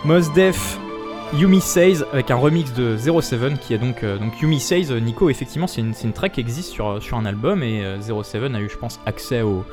[0.07, 0.79] Mos Def,
[1.33, 4.99] Yumi Says avec un remix de 07 qui est donc euh, donc Yumi Says euh,
[5.01, 8.43] Nico effectivement c'est une, une track qui existe sur, sur un album et euh, 07
[8.55, 9.65] a eu je pense accès au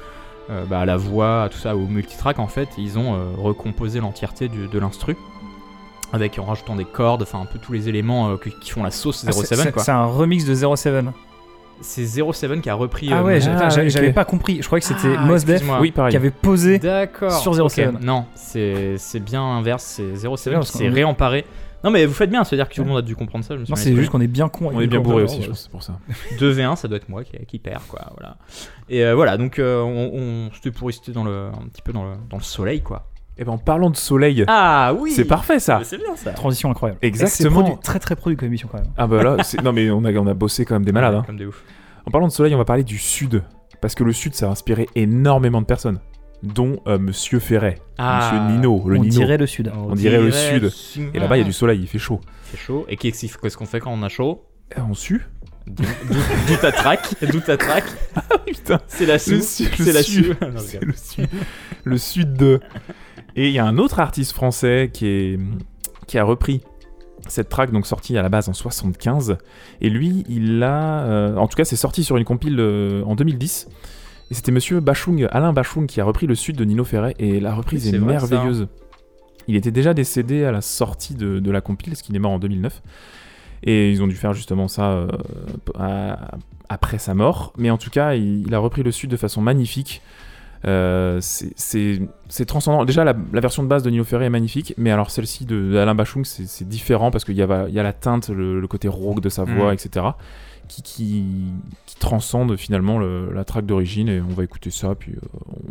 [0.50, 3.18] euh, bah, à la voix à tout ça au multitrack en fait ils ont euh,
[3.38, 5.16] recomposé l'entièreté de l'instru
[6.12, 8.82] avec en rajoutant des cordes enfin un peu tous les éléments euh, qui, qui font
[8.82, 11.04] la sauce Ah, c'est- 07 c'est quoi c'est un remix de 07.
[11.80, 14.58] C'est 07 qui a repris Ah euh, ouais, j'avais j'avais pas compris.
[14.60, 15.80] Je croyais que c'était Ah, Mos Def excuse-moi.
[15.80, 16.10] Oui, pareil.
[16.10, 16.78] qui avait posé.
[16.78, 17.32] D'accord.
[17.32, 17.70] Sur ok.
[17.70, 18.00] 07.
[18.02, 21.44] Non, c'est c'est bien inverse, c'est 07 bien, qui s'est réemparé.
[21.82, 23.56] Non mais vous faites bien, c'est-à-dire que tout le monde a dû comprendre ça.
[23.56, 24.70] Je me suis Non, c'est juste qu'on est bien con.
[24.72, 25.98] On est bien bourré aussi, je pense, c'est pour ça.
[26.38, 28.00] 2v1, ça doit être moi qui, qui perd, quoi.
[28.16, 28.38] Voilà.
[28.88, 31.92] Et euh, voilà, donc euh, on, on- c'était pour rester dans le, un petit peu
[31.92, 33.06] dans le, dans le soleil, quoi.
[33.36, 35.80] Et ben en parlant de soleil, Ah oui c'est parfait ça.
[35.82, 36.30] C'est bien ça.
[36.32, 36.98] Transition incroyable.
[37.02, 37.76] Exactement.
[37.78, 38.92] Très très produit comme émission quand même.
[38.96, 41.14] Ah bah là, c'est- non mais on a, on a bossé quand même des malades.
[41.14, 41.22] hein.
[41.26, 41.62] Comme des ouf.
[42.06, 43.42] En parlant de soleil, on va parler du sud.
[43.80, 45.98] Parce que le sud, ça a inspiré énormément de personnes.
[46.42, 48.18] Dont euh, Monsieur Ferret, Ah.
[48.32, 49.14] Monsieur Nino, le On Nino.
[49.14, 49.72] dirait le sud.
[49.74, 50.70] On dirait le sud.
[51.14, 52.20] Et là-bas, il y a du soleil, il fait chaud.
[52.44, 52.84] C'est chaud.
[52.88, 54.44] Et qu'est-ce qu'on fait quand on a chaud?
[54.76, 55.26] Et on sue
[55.66, 57.14] D'où ta track.
[57.30, 57.84] D'où ta track.
[58.46, 60.36] Putain, C'est la le C'est la le sud.
[61.84, 62.60] le sud de.
[63.36, 65.40] Et il y a un autre artiste français qui, est,
[66.06, 66.60] qui a repris
[67.28, 69.38] cette track, donc sortie à la base en 75.
[69.80, 71.04] Et lui, il a.
[71.04, 73.68] euh, en tout cas, c'est sorti sur une compile euh, en 2010.
[74.30, 77.14] Et c'était monsieur Bachung, Alain Bachung, qui a repris le sud de Nino Ferret.
[77.18, 78.68] Et la reprise est, vrai, merveilleuse.
[79.48, 82.32] Il était déjà décédé à la sortie de, de la compile, parce qu'il est mort
[82.32, 82.82] en 2009.
[83.66, 85.08] Et ils ont dû faire justement ça euh,
[85.78, 86.36] à-
[86.68, 87.52] après sa mort.
[87.56, 90.02] Mais en tout cas, il, il a repris le sud de façon magnifique.
[90.66, 92.00] Euh, c'est-
[92.46, 92.84] transcendant.
[92.84, 95.72] Déjà, la, la version de base de Nino Ferré est magnifique, mais alors celle-ci de,
[95.72, 98.88] de Alain Bachung, c'est différent parce qu'il y, y a la teinte, le, le côté
[98.88, 99.74] rauque de sa voix, Mhm.
[99.74, 100.06] etc.,
[100.68, 101.24] qui, qui,
[101.84, 104.08] qui transcende finalement le- la track d'origine.
[104.08, 105.20] Et on va écouter ça, puis euh,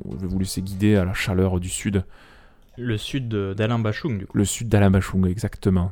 [0.05, 2.03] on- je vais vous laisser guider à la chaleur du sud.
[2.77, 4.37] Le sud d'Alain Bachung, du coup.
[4.37, 5.91] Le sud d'Alain Bachung, exactement.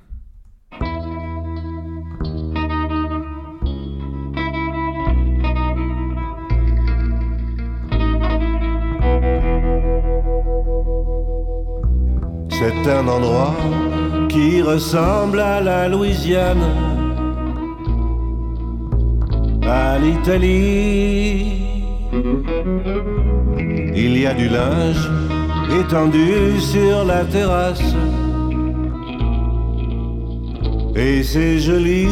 [12.63, 13.55] C'est un endroit
[14.29, 16.63] qui ressemble à la Louisiane,
[19.63, 21.73] à l'Italie.
[23.95, 25.09] Il y a du linge
[25.79, 27.95] étendu sur la terrasse.
[30.95, 32.07] Et c'est joli.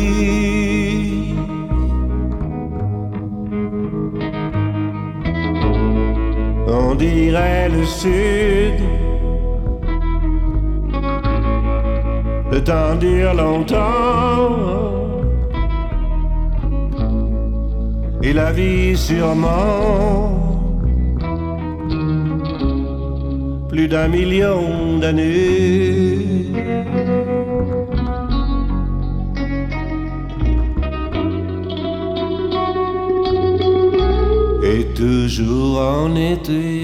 [6.67, 8.79] On dirait le sud.
[12.51, 14.89] Le temps dure longtemps.
[18.23, 20.39] Et la vie sûrement.
[23.69, 26.19] Plus d'un million d'années.
[34.99, 36.83] toujours en été.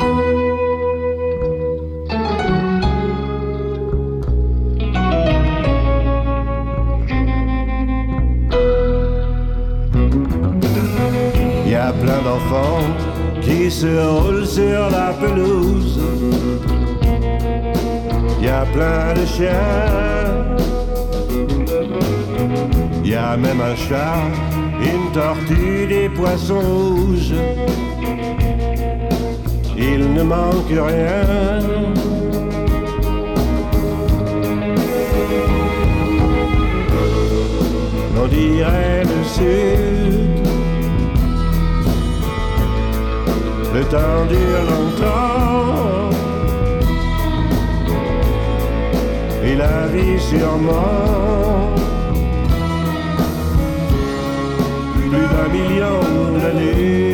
[11.66, 12.88] Il y a plein d'enfants
[13.42, 16.00] qui se roulent sur la pelouse.
[18.40, 19.86] Il y a plein de chiens.
[23.04, 24.24] Il y a même un chat,
[24.80, 27.34] une tortue, des poissons rouges.
[29.78, 31.60] Il ne manque rien.
[38.18, 40.16] On dirait le sud.
[43.74, 46.10] Le temps dure longtemps.
[49.44, 51.76] Et la vie sûrement.
[54.94, 56.00] Plus d'un million
[56.40, 57.05] d'années.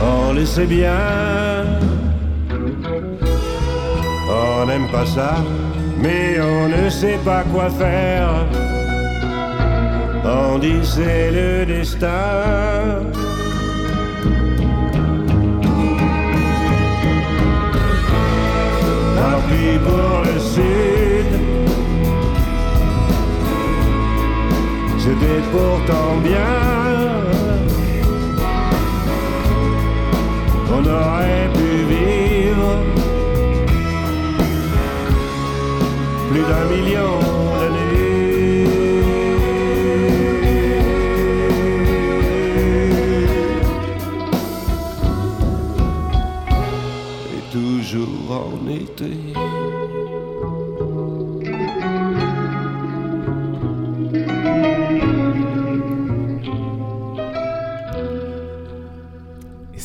[0.00, 1.64] On le sait bien.
[4.30, 5.36] On n'aime pas ça,
[6.00, 8.46] mais on ne sait pas quoi faire.
[10.24, 13.02] On dit c'est le destin.
[25.08, 26.54] C'était pourtant bien.
[30.70, 32.76] On aurait pu vivre
[36.30, 37.37] plus d'un million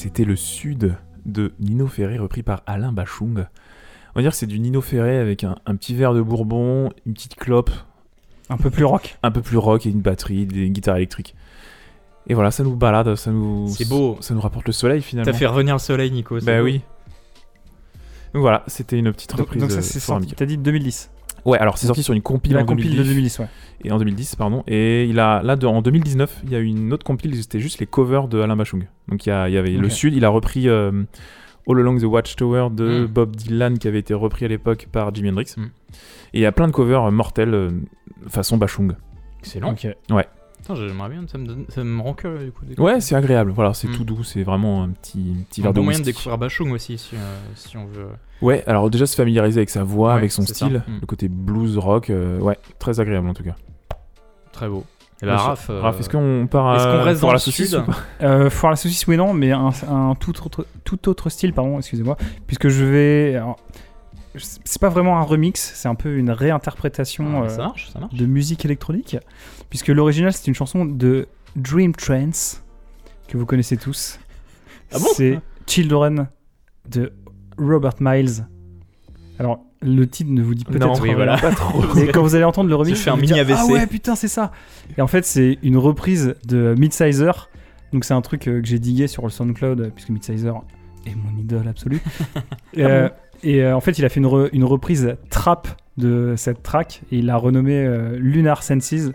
[0.03, 3.45] c'était le sud de Nino Ferré repris par Alain Bachung.
[4.13, 6.91] On va dire que c'est du Nino Ferré avec un, un petit verre de bourbon,
[7.05, 7.71] une petite clope,
[8.49, 9.17] Un peu plus rock.
[9.23, 11.35] un peu plus rock et une batterie, des guitares électriques.
[12.27, 13.69] Et voilà, ça nous balade, ça nous.
[13.69, 14.17] C'est beau.
[14.19, 15.31] Ça nous rapporte le soleil finalement.
[15.31, 16.37] T'as fait revenir le soleil, Nico.
[16.41, 16.65] Bah beau.
[16.65, 16.81] oui.
[18.33, 19.61] Donc voilà, c'était une petite Donc, reprise.
[19.61, 20.35] donc ça, euh, c'est amicale.
[20.35, 21.11] T'as dit 2010.
[21.45, 23.37] Ouais, alors c'est sorti sur une compile en compile de 2010.
[23.37, 23.47] 2010, ouais.
[23.85, 24.63] Et en 2010, pardon.
[24.67, 27.59] Et il a, là, de- en 2019, il y a eu une autre compile, c'était
[27.59, 28.87] juste les covers de Alain Bachung.
[29.09, 29.89] Donc il y, a- il y avait le.
[29.89, 30.91] Sud, il a repris euh,
[31.67, 33.07] All Along the Watchtower de Mm.
[33.07, 35.53] Bob Dylan qui avait été repris à l'époque par Jimi Hendrix.
[35.57, 35.63] Mm.
[35.63, 35.67] Et
[36.39, 37.69] il y a plein de covers euh, mortels euh,
[38.27, 38.93] façon Bachung.
[39.39, 39.71] Excellent.
[39.71, 39.87] Ok.
[40.65, 42.81] Putain, j'aimerais bien, ça me, donne- ça me rend curieux du coup.
[42.81, 43.51] Ouais, c'est agréable.
[43.51, 43.95] Voilà, c'est Mm.
[43.97, 47.15] tout doux, c'est vraiment un petit, petit verre de moyen de découvrir Bachung aussi, si,
[47.15, 47.19] euh,
[47.55, 48.07] si on veut.
[48.41, 50.99] Ouais, alors déjà se familiariser avec sa voix, Ouais, avec son style, Mm.
[51.01, 53.55] le côté blues rock, euh, ouais, très agréable en tout cas.
[54.53, 54.85] Très beau.
[55.21, 57.39] Et bah, Monsieur- Raph, euh, Raph, est-ce qu'on part est-ce qu'on à- reste dans la
[57.39, 57.75] saucisse
[58.21, 61.77] Euh, foire la saucisse, oui, non, mais un, un tout, autre, tout autre style, pardon,
[61.77, 63.35] excusez-moi, puisque je vais.
[63.35, 63.57] alors,
[64.35, 67.99] c'est pas vraiment un remix, c'est un peu une réinterprétation ah, euh, ça marche, ça
[67.99, 68.13] marche.
[68.15, 69.17] de musique électronique,
[69.73, 72.63] puisque l'original c'est une chanson de Dream Trance
[73.27, 74.19] que vous connaissez tous.
[74.93, 75.07] Ah bon?
[75.15, 76.27] C'est Children
[76.87, 77.11] de
[77.57, 78.45] Robert Miles.
[79.39, 81.37] Alors, le titre ne vous dit peut-être oui, voilà.
[81.41, 81.81] pas trop.
[81.95, 83.57] mais quand vous allez entendre le remix, Tu fais un vous mini dire, AVC.
[83.57, 84.51] Ah ouais, putain, c'est ça.
[84.95, 87.49] Et en fait, c'est une reprise de Midsizer.
[87.93, 90.61] Donc, c'est un truc euh, que j'ai digué sur le SoundCloud, euh, puisque Midsizer
[91.07, 91.99] est mon idole absolue.
[92.75, 93.09] et euh,
[93.41, 95.67] et, euh, en fait, il a fait une, re- une reprise trap
[95.97, 99.09] de cette track et il l'a renommé euh, Lunar Senses.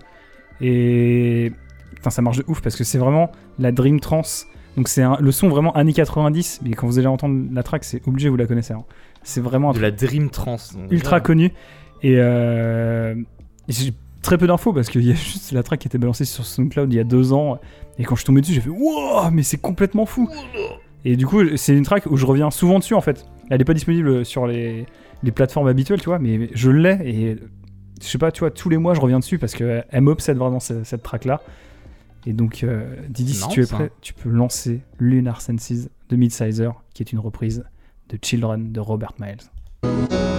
[0.60, 1.52] Et
[1.94, 4.46] putain, ça marche de ouf parce que c'est vraiment la Dream Trance.
[4.76, 7.84] Donc c'est un- le son vraiment années 90, mais quand vous allez entendre la track,
[7.84, 8.74] c'est obligé, vous la connaissez.
[8.74, 8.84] hein.
[9.22, 10.76] C'est vraiment un De la Dream Trance.
[10.90, 11.20] ultra déjà.
[11.20, 11.52] connu.
[12.02, 13.14] Et euh,
[13.68, 13.92] j'ai
[14.22, 16.92] très peu d'infos parce qu'il y a juste la track qui était balancée sur SoundCloud
[16.92, 17.58] il y a deux ans.
[17.98, 20.28] Et quand je suis tombé dessus, j'ai fait Wow, mais c'est complètement fou!
[21.04, 23.26] Et du coup, c'est une track où je reviens souvent dessus en fait.
[23.50, 24.86] Elle est pas disponible sur les,
[25.24, 27.36] les plateformes habituelles, tu vois, mais je l'ai et
[28.02, 30.60] je sais pas, tu vois, tous les mois je reviens dessus parce qu'elle m'obsède vraiment
[30.60, 31.40] ce- cette track là.
[32.26, 33.76] Et donc, euh, Didi, si tu es ça.
[33.76, 37.64] prêt, tu peux lancer Lunar Senses de Midsizer, qui est une reprise
[38.10, 40.37] de Children de Robert Miles.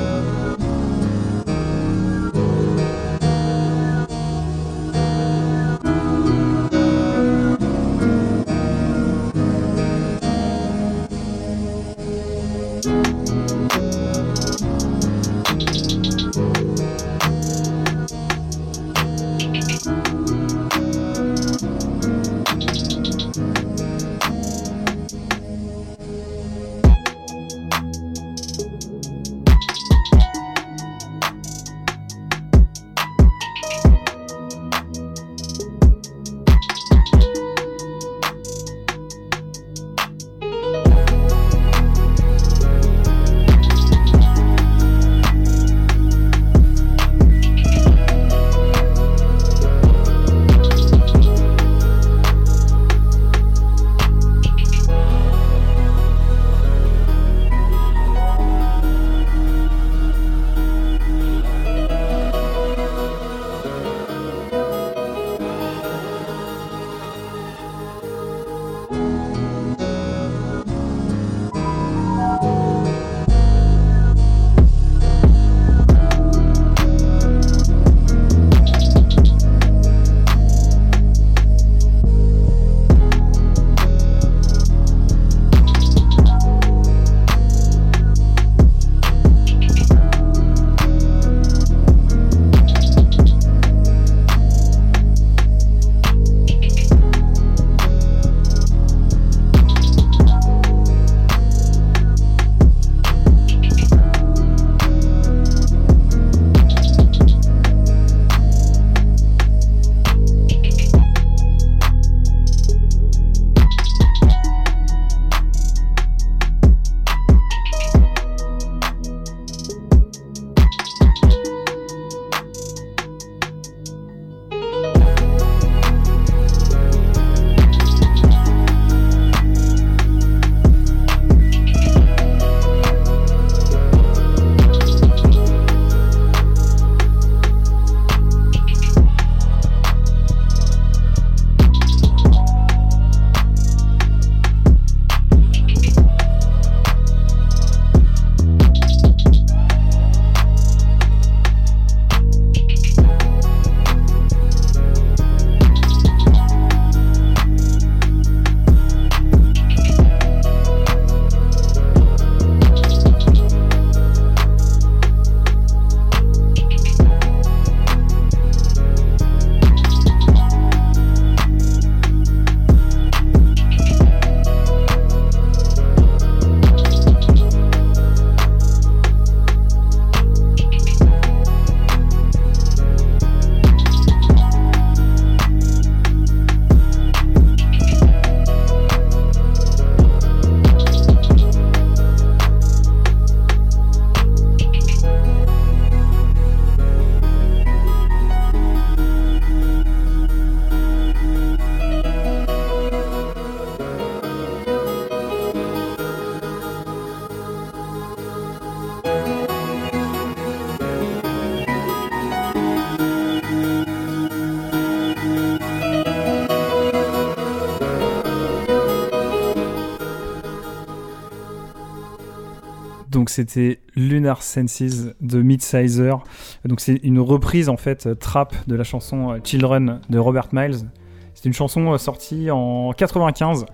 [223.30, 226.24] Donc c'était Lunar Senses de Midsizer.
[226.66, 230.90] Donc c'est une reprise en fait trap de la chanson euh, Children de Robert Miles.
[231.36, 233.68] C'est une chanson euh, sortie en 95.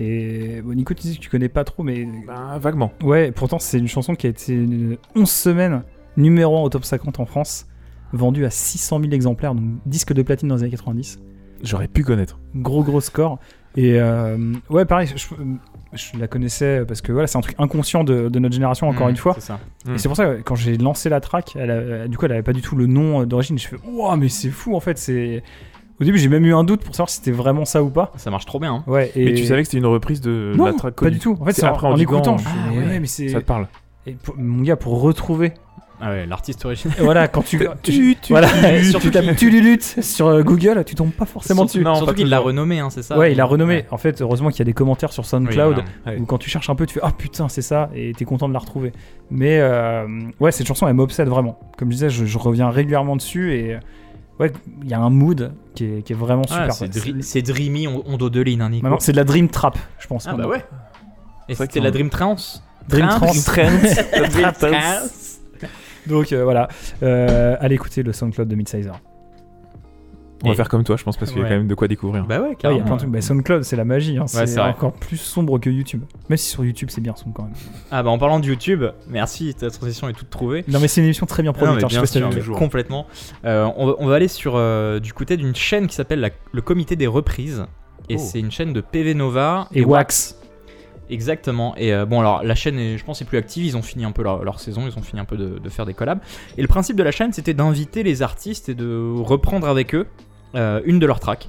[0.00, 2.90] Et bon, Nico, tu dis que tu connais pas trop, mais Ben, vaguement.
[3.04, 5.82] ouais, pourtant c'est une chanson qui a été une 11 semaines
[6.16, 7.68] numéro 1 au top 50 en France,
[8.12, 11.20] vendue à 600 000 exemplaires, donc disque de platine dans les années 90.
[11.62, 12.40] J'aurais pu connaître.
[12.56, 13.38] Gros gros score.
[13.76, 15.26] Et euh, ouais, pareil, je,
[15.92, 19.06] je la connaissais parce que voilà, c'est un truc inconscient de, de notre génération, encore
[19.06, 19.34] Mmh, une fois.
[19.34, 19.58] C'est ça.
[19.94, 22.32] Et c'est pour ça que quand j'ai lancé la track, elle a- du coup, elle
[22.32, 23.58] avait pas du tout le nom euh, d'origine.
[23.58, 24.96] Je fais, waouh, mais c'est fou en fait.
[24.98, 25.42] C'est
[26.00, 28.12] au début, j'ai même eu un doute pour savoir si c'était vraiment ça ou pas.
[28.16, 28.74] Ça marche trop bien.
[28.74, 28.84] hein.
[28.86, 29.12] Ouais.
[29.14, 31.36] Et Mais tu savais que c'était une reprise de non, la track pas du tout.
[31.40, 32.36] En fait, C'est c'est en, après en en écoutant.
[32.38, 32.84] Ah fais, mais ouais.
[32.86, 33.66] ouais, mais c'est Ça te parle.
[34.06, 35.52] et pour- mon gars pour retrouver.
[36.00, 36.96] Ah ouais, l'artiste original.
[37.00, 40.84] Voilà, quand tu, Tu- tu- voilà, tu- surtout tu- tu tapes Tululute sur euh, Google,
[40.84, 41.80] tu tombes pas forcément dessus.
[41.82, 43.74] non, Surtout qu'il l'a renommé, hein, c'est ça Ouais, il a renommé.
[43.76, 43.86] Ouais.
[43.90, 45.82] En fait, heureusement qu'il y a des commentaires sur Oui, SoundCloud.
[46.06, 46.18] Ouais.
[46.18, 48.48] où quand tu cherches un peu, tu fais ah putain c'est ça et t'es content
[48.48, 48.92] de la retrouver.
[49.30, 50.06] Mais euh,
[50.40, 51.58] ouais, cette chanson elle m'obsède vraiment.
[51.78, 53.78] Comme je disais, je, je reviens régulièrement dessus et euh,
[54.38, 56.90] ouais, il y a un mood qui est, qui est vraiment Ah, super.
[57.22, 58.82] c'est dreamy, on, on dodeline, hein, Nico.
[58.82, 60.26] Maintenant, c'est de la dream trap, je pense.
[60.28, 60.62] Ah bah ouais.
[61.48, 62.62] Et c'était la Dream Trance?
[62.88, 63.44] Dream Trance?
[63.44, 64.00] trance.
[66.06, 66.68] Donc euh, voilà,
[67.02, 68.98] euh, allez écouter le SoundCloud de Midsizer.
[70.44, 71.74] On va Et- faire comme toi, je pense, parce qu'il y a quand même de
[71.74, 72.26] quoi découvrir.
[72.26, 72.84] Bah ouais, Ah, Il y a carrément.
[72.84, 73.10] plein de trucs.
[73.10, 74.18] Bah, SoundCloud, c'est la magie.
[74.18, 74.26] hein.
[74.26, 76.02] c'est encore plus sombre que YouTube.
[76.28, 77.54] Même si sur YouTube, c'est bien sombre quand même.
[77.90, 80.62] Ah bah en parlant de YouTube, merci, ta transition est toute trouvée.
[80.68, 81.84] Non, mais c'est une émission très bien Ah non, produite.
[81.84, 83.06] hein, je sais pas si complètement.
[83.46, 86.60] Euh, on, va, on va aller sur euh, du côté d'une chaîne qui s'appelle le
[86.60, 87.64] Comité des reprises.
[88.10, 88.22] Et Oh.
[88.22, 90.36] c'est une chaîne de PV Nova Et Wax.
[91.10, 91.74] Exactement.
[91.76, 93.64] Et euh, bon, alors la chaîne, est, je pense, est plus active.
[93.64, 94.82] Ils ont fini un peu leur, leur saison.
[94.86, 96.20] Ils ont fini un peu de, de faire des collabs.
[96.58, 100.06] Et le principe de la chaîne, c'était d'inviter les artistes et de reprendre avec eux
[100.54, 101.48] euh, une de leurs tracks.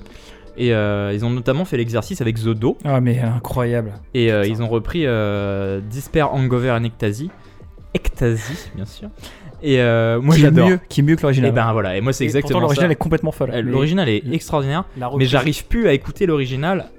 [0.60, 2.78] Et euh, ils ont notamment fait l'exercice avec The Do.
[2.84, 3.93] Ah, mais incroyable.
[4.14, 5.05] Et ils ont repris
[5.91, 7.30] Despair, Hangover and Ecstasy.
[7.93, 9.10] Ecstasy, bien sûr.
[9.64, 10.70] Et euh, moi, j'adore.
[10.70, 11.51] mieux, qui est mieux que Et l'original.
[11.51, 11.97] ben voilà.
[11.97, 12.91] Et moi, c'est exactement Pourtant, l'original ça.
[12.93, 13.51] est complètement folle.
[13.62, 14.86] L'original est extraordinaire.
[15.18, 16.89] Mais j'arrive plus à écouter l'original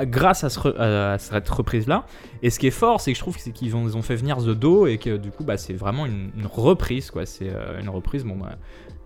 [0.00, 2.06] grâce à, cette reprise là.
[2.42, 4.86] Et ce qui est fort, c'est que je trouve qu'ils ont, fait venir The Do
[4.86, 7.26] et que du coup, bah, c'est vraiment une, reprise, quoi.
[7.26, 8.56] C'est euh, une reprise, bon, bah,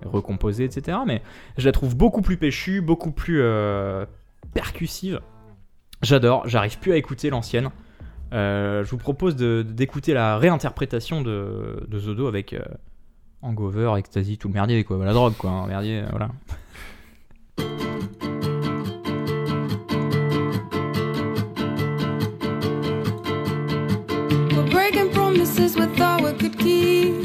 [0.04, 0.98] recomposée, etc.
[1.06, 1.22] Mais
[1.58, 4.04] je la trouve beaucoup plus péchue, beaucoup plus euh,
[4.54, 5.20] percussive.
[6.02, 7.70] J'adore, j'arrive plus à écouter l'ancienne.
[8.32, 12.56] Euh, je vous propose d'écouter la réinterprétation de, The Do avec
[13.42, 15.04] Hangover, Ecstasy, tout le merdier, quoi.
[15.04, 15.50] La drogue, quoi.
[15.50, 16.30] Un merdier, voilà.
[25.62, 27.21] places with all we could keep.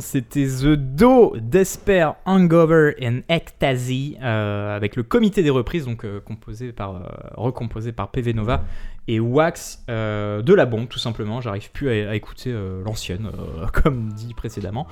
[0.00, 6.20] C'était The Do, Despair, Hangover and Ecstasy, euh, avec le comité des reprises, donc euh,
[6.20, 7.00] composé par, euh,
[7.36, 8.62] recomposé par PV Nova
[9.08, 11.40] et Wax euh, de la bombe, tout simplement.
[11.40, 14.86] J'arrive plus à, à écouter euh, l'ancienne, euh, comme dit précédemment.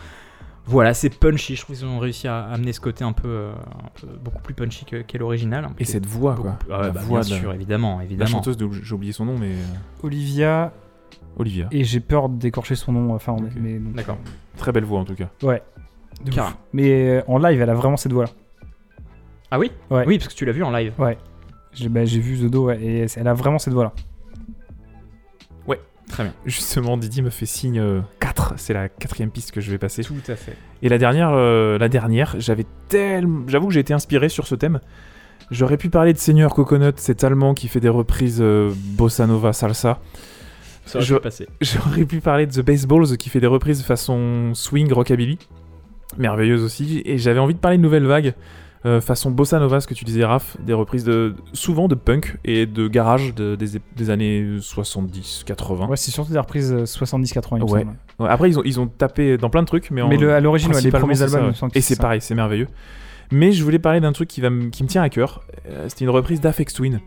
[0.66, 1.56] Voilà, c'est punchy.
[1.56, 4.40] Je trouve qu'ils ont réussi à amener ce côté un peu, euh, un peu beaucoup
[4.40, 5.68] plus punchy que- qu'est l'original.
[5.78, 6.56] Et cette voix, quoi.
[6.70, 8.30] Ah ouais, La bah, voix bien de- sûr, évidemment, La évidemment.
[8.30, 9.52] chanteuse, de- j'ai oublié son nom, mais.
[10.02, 10.72] Olivia,
[11.36, 11.68] Olivia.
[11.70, 14.18] et j'ai peur d'écorcher son nom, enfin, mais donc, D'accord.
[14.56, 15.28] Très belle voix en tout cas.
[15.42, 15.62] Ouais.
[16.24, 16.34] De ouf.
[16.34, 16.56] Carrément.
[16.72, 18.30] Mais euh, en live, elle a vraiment cette voix-là.
[19.50, 19.70] Ah oui?
[19.90, 20.04] Ouais.
[20.06, 20.92] Oui, parce que tu l'as vu en live.
[21.72, 23.92] J'ai bah, j'ai vu The Do, ouais, et elle a vraiment cette voix-là.
[26.08, 26.32] Très bien.
[26.44, 27.82] Justement, Didi me fait signe
[28.20, 28.54] 4.
[28.56, 30.02] C'est la quatrième piste que je vais passer.
[30.02, 30.56] Tout à fait.
[30.82, 33.44] Et la dernière, euh, la dernière, j'avais tellement.
[33.48, 34.80] J'avoue que j'ai été inspiré sur ce thème.
[35.50, 39.52] J'aurais pu parler de Seigneur Coconut, cet allemand qui fait des reprises euh, bossa nova
[39.52, 40.00] salsa.
[40.86, 41.48] Ça se passer.
[41.60, 45.38] J'aurais pu parler de The Baseballs qui fait des reprises façon swing rockabilly.
[46.18, 47.02] Merveilleuse aussi.
[47.04, 48.34] Et j'avais envie de parler de Nouvelle Vague.
[48.86, 52.36] euh, façon bossa nova, ce que tu disais, Raph, des reprises de, souvent de punk
[52.44, 55.88] et de garage de- des, des années 70-80.
[55.88, 57.84] Ouais, c'est surtout des reprises euh, 70-80, il me Ouais.
[58.28, 60.40] après, ils ont, ils ont tapé dans plein de trucs, mais, en- Mais le- à
[60.40, 61.68] l'origine, ouais, les premiers ça, albums, ouais.
[61.70, 62.02] que Et c'est ça.
[62.02, 62.68] pareil, c'est merveilleux.
[63.32, 65.40] Mais je voulais parler d'un truc qui, va me- qui me tient à cœur.
[65.66, 67.00] Euh, C'était une reprise d'Afex Twin.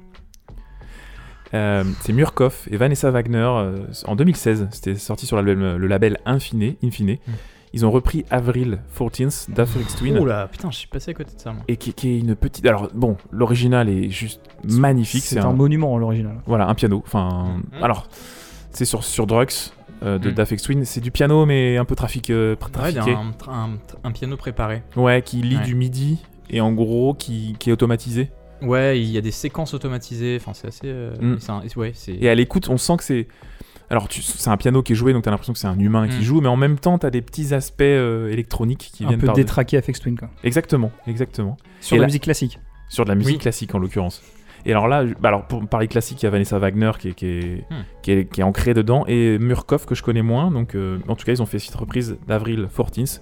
[1.54, 4.68] Euh, c'est Murkoff et Vanessa Wagner euh, en 2016.
[4.72, 6.76] C'était sorti sur l'album- le label Infine.
[6.84, 7.12] Infine.
[7.28, 7.32] Mm.
[7.74, 10.18] Ils ont repris Avril 14th d'Afex Twin.
[10.18, 11.62] Oula, putain, je suis passé à côté de ça, moi.
[11.68, 12.66] Et qui, qui est une petite.
[12.66, 15.24] Alors, bon, l'original est juste magnifique.
[15.24, 16.38] C'est un monument, l'original.
[16.46, 17.04] Voilà, un piano.
[17.06, 17.84] Enfin, Mhm.
[17.84, 18.08] alors,
[18.72, 19.52] c'est sur, sur Drugs
[20.04, 20.36] euh, de Mhm.
[20.36, 20.86] d'Afex Twin.
[20.86, 23.70] C'est du piano, mais un peu trafic, euh, Ouais, un, un-
[24.04, 24.82] un piano préparé.
[24.96, 25.64] Ouais, qui lit Ouais.
[25.64, 28.30] du MIDI et en gros qui, qui est automatisé.
[28.62, 30.38] Ouais, il y a des séquences automatisées.
[30.40, 30.88] Enfin, c'est assez.
[30.88, 31.38] euh, Mm.
[31.40, 32.14] c'est un- ouais, c'est.
[32.14, 33.28] Et à l'écoute, on sent que c'est.
[33.90, 36.08] Alors, tu- c'est un piano qui est joué, donc t'as l'impression que c'est un humain
[36.10, 36.24] qui Mm.
[36.24, 39.28] joue, mais en même temps, t'as des petits aspects euh, électroniques qui Un viennent peu
[39.28, 40.30] par détraqué à FX Twin, quoi.
[40.44, 41.56] Exactement, exactement.
[41.80, 42.60] Sur Et la là- musique classique.
[42.90, 43.40] Sur de la musique Oui.
[43.40, 44.22] classique en l'occurrence.
[44.66, 47.14] Et alors là, bah alors pour parler classique, il y a Vanessa Wagner qui est,
[47.14, 47.84] qui est, Hmm.
[48.02, 50.52] qui est, qui est ancrée dedans et Murkoff que je connais moins.
[50.52, 53.22] Donc, euh, en tout cas, ils ont fait cette reprise d'Avril 14th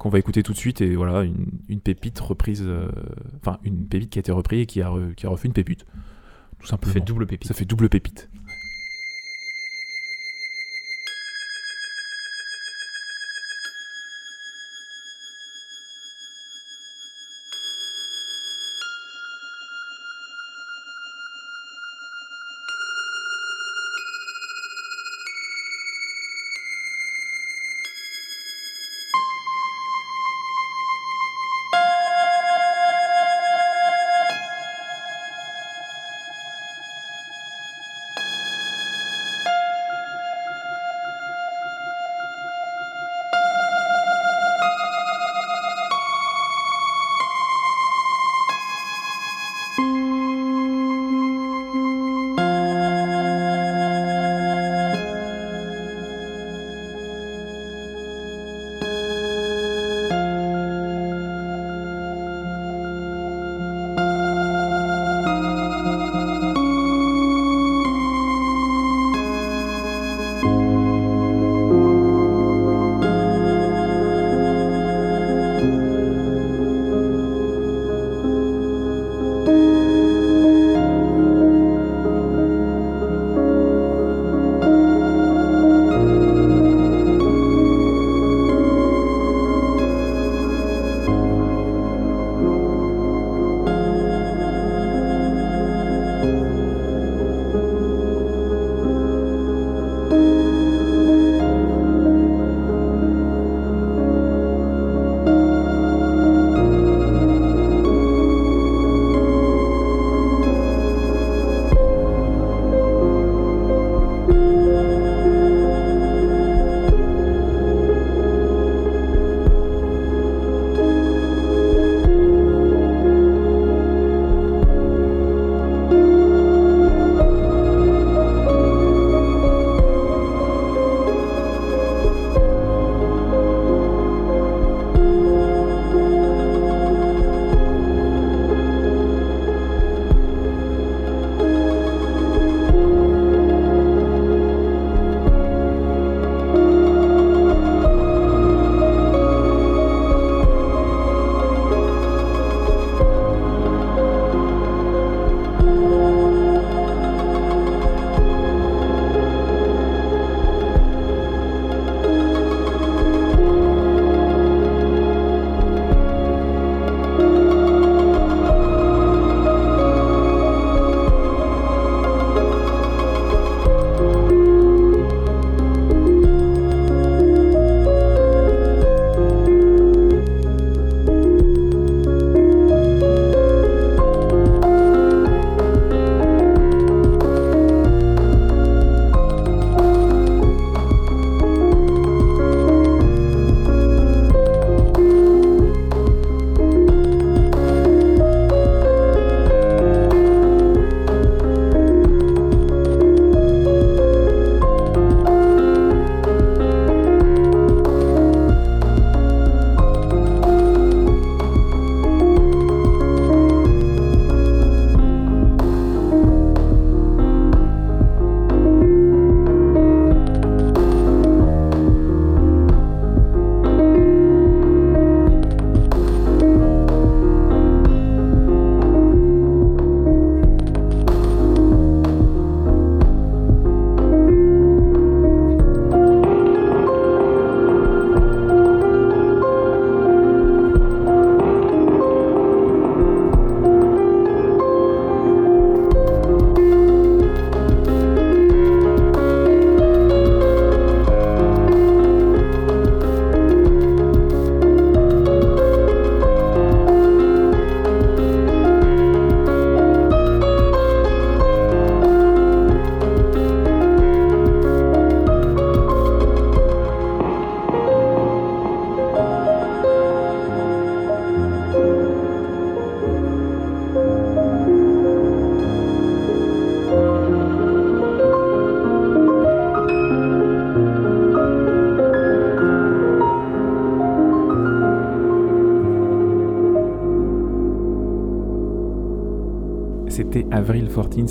[0.00, 0.80] qu'on va écouter tout de suite.
[0.80, 2.62] Et voilà, une, une pépite reprise.
[2.66, 2.88] euh,
[3.40, 5.54] Enfin, une pépite qui a été reprise et qui a, re- qui a refait une
[5.54, 5.84] pépite.
[6.58, 6.92] Tout Ça simplement.
[6.94, 7.46] fait double pépite.
[7.48, 8.28] Ça fait double pépite.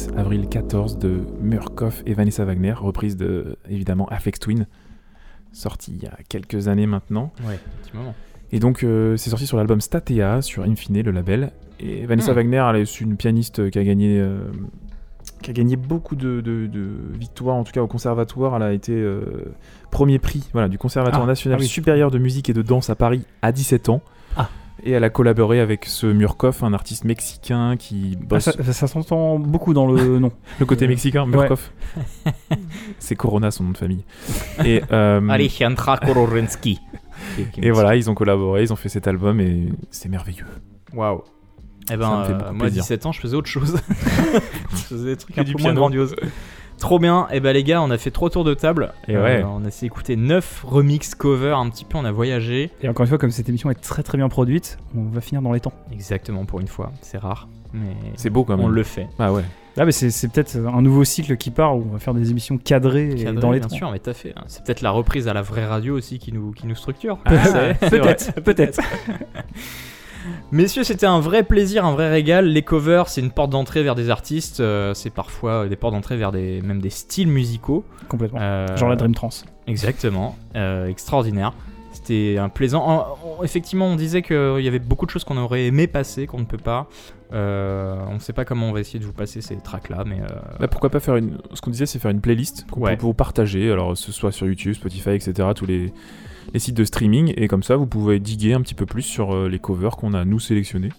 [0.08, 4.68] Avril 14th, Avril 14 de Murkoff et Vanessa Wagner, reprise de évidemment Aflex Twin,
[5.52, 7.32] sortie il y a quelques années maintenant.
[7.48, 8.14] Ouais, petit moment.
[8.52, 11.52] Et donc euh, c'est sorti sur l'album Statea, sur Infine, le label.
[11.80, 12.36] Et Vanessa Hmm.
[12.36, 14.42] Wagner, elle est une pianiste qui a gagné, euh,
[15.42, 18.56] qui a gagné beaucoup de, de- de victoires, en tout cas au conservatoire.
[18.58, 19.54] Elle a été euh,
[19.92, 21.68] premier prix voilà, du Conservatoire Ah, national ah oui.
[21.68, 24.02] supérieur de musique et de danse à Paris à 17 ans.
[24.36, 24.50] Ah.
[24.84, 29.38] Et elle a collaboré avec ce Murkoff, un artiste mexicain qui Ah, ça ça s'entend
[29.40, 30.32] beaucoup dans le nom.
[30.60, 31.38] le côté Euh, mexicain, ouais.
[31.38, 31.72] Murkoff.
[33.00, 34.04] C'est Corona son nom de famille.
[34.64, 36.80] Et, euh, Alejandra Kororensky.
[37.62, 40.46] et voilà, ils ont collaboré, ils ont fait cet album et c'est merveilleux.
[40.94, 41.24] Waouh.
[41.92, 42.84] Eh ben, euh, moi, à plaisir.
[42.84, 43.78] 17 ans, je faisais autre chose.
[44.72, 46.16] je faisais des trucs un peu moins grandioses.
[46.80, 47.28] Trop bien.
[47.32, 48.94] Et ben, les gars, on a fait trois tours de table.
[49.08, 49.44] Et ouais.
[49.46, 51.98] on a essayé d'écouter 9 remix covers un petit peu.
[51.98, 52.72] On a voyagé.
[52.82, 55.42] Et encore une fois, comme cette émission est très très bien produite, on va finir
[55.42, 55.74] dans les temps.
[55.92, 56.92] Exactement, pour une fois.
[57.02, 57.48] C'est rare.
[57.74, 58.66] Mais C'est beau quand même.
[58.66, 59.08] on le fait.
[59.20, 59.44] Ah ouais.
[59.78, 62.32] Ah, mais c'est c'est peut-être un nouveau cycle qui part où on va faire des
[62.32, 63.76] émissions cadrées et Cadré, dans les bien temps.
[63.76, 64.34] sûr, mais t'as fait.
[64.36, 64.44] hein.
[64.48, 67.18] C'est peut-être la reprise à la vraie radio aussi qui nous, qui nous structure.
[67.26, 67.32] Ah,
[67.80, 68.96] Peut-être, vrai.
[70.52, 72.46] Messieurs, c'était un vrai plaisir, un vrai régal.
[72.48, 74.60] Les covers, c'est une porte d'entrée vers des artistes.
[74.60, 77.84] euh, c'est parfois des portes d'entrée vers des, même des styles musicaux.
[78.08, 78.40] Complètement.
[78.42, 79.46] Euh, Genre la Dream Trance.
[79.68, 81.54] Exactement, euh, extraordinaire.
[81.92, 82.84] C'était un plaisant.
[82.88, 86.28] en- en- effectivement, on disait qu'il y avait beaucoup de choses qu'on aurait aimé passer,
[86.28, 86.88] qu'on ne peut pas.
[87.34, 90.20] Euh, on ne sait pas comment on va essayer de vous passer ces tracks-là, mais
[90.22, 90.26] euh,
[90.60, 91.38] Bah, pourquoi pas faire une.
[91.54, 92.96] Ce qu'on disait, c'est faire une playlist Ouais.
[92.96, 95.94] peut vous partager, alors ce soit sur YouTube, Spotify, etc., tous les,
[96.54, 99.34] les sites de streaming, et comme ça, vous pouvez diguer un petit peu plus sur
[99.36, 100.90] euh, les covers qu'on a nous sélectionnés.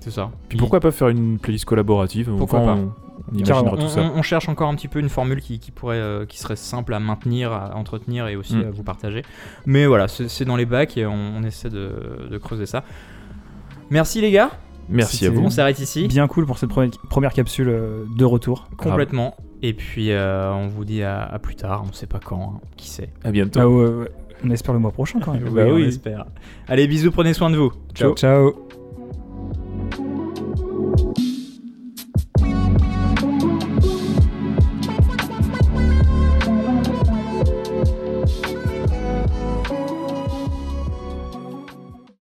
[0.00, 0.30] c'est ça.
[0.48, 2.80] Puis pourquoi pas faire une playlist collaborative Pourquoi Enfin, pas.
[2.80, 2.92] on,
[3.32, 3.72] on imaginera Carrément.
[3.82, 4.00] on, tout ça.
[4.02, 6.56] on- on cherche encore un petit peu une formule qui, qui pourrait, euh, qui serait
[6.56, 8.60] simple à maintenir, à entretenir et aussi Mm.
[8.66, 9.22] à vous partager.
[9.66, 12.84] Mais voilà, c'est dans les bacs et on, on essaie de, de creuser ça.
[13.90, 14.50] Merci les gars,
[14.88, 15.42] Merci à vous.
[15.42, 16.06] on s'arrête ici.
[16.08, 18.68] Bien cool pour cette première, première capsule euh, de retour.
[18.76, 19.34] Complètement.
[19.62, 22.60] Et puis euh, on vous dit à, à plus tard, on sait pas quand, hein,
[22.76, 23.10] qui sait.
[23.24, 23.60] À bientôt.
[23.60, 24.10] Ah ouais, ouais.
[24.44, 25.48] On espère le mois prochain quand même.
[25.52, 26.26] Oui, on espère.
[26.68, 27.72] Allez, bisous, prenez soin de vous.
[27.94, 28.14] Ciao.
[28.14, 28.54] Ciao.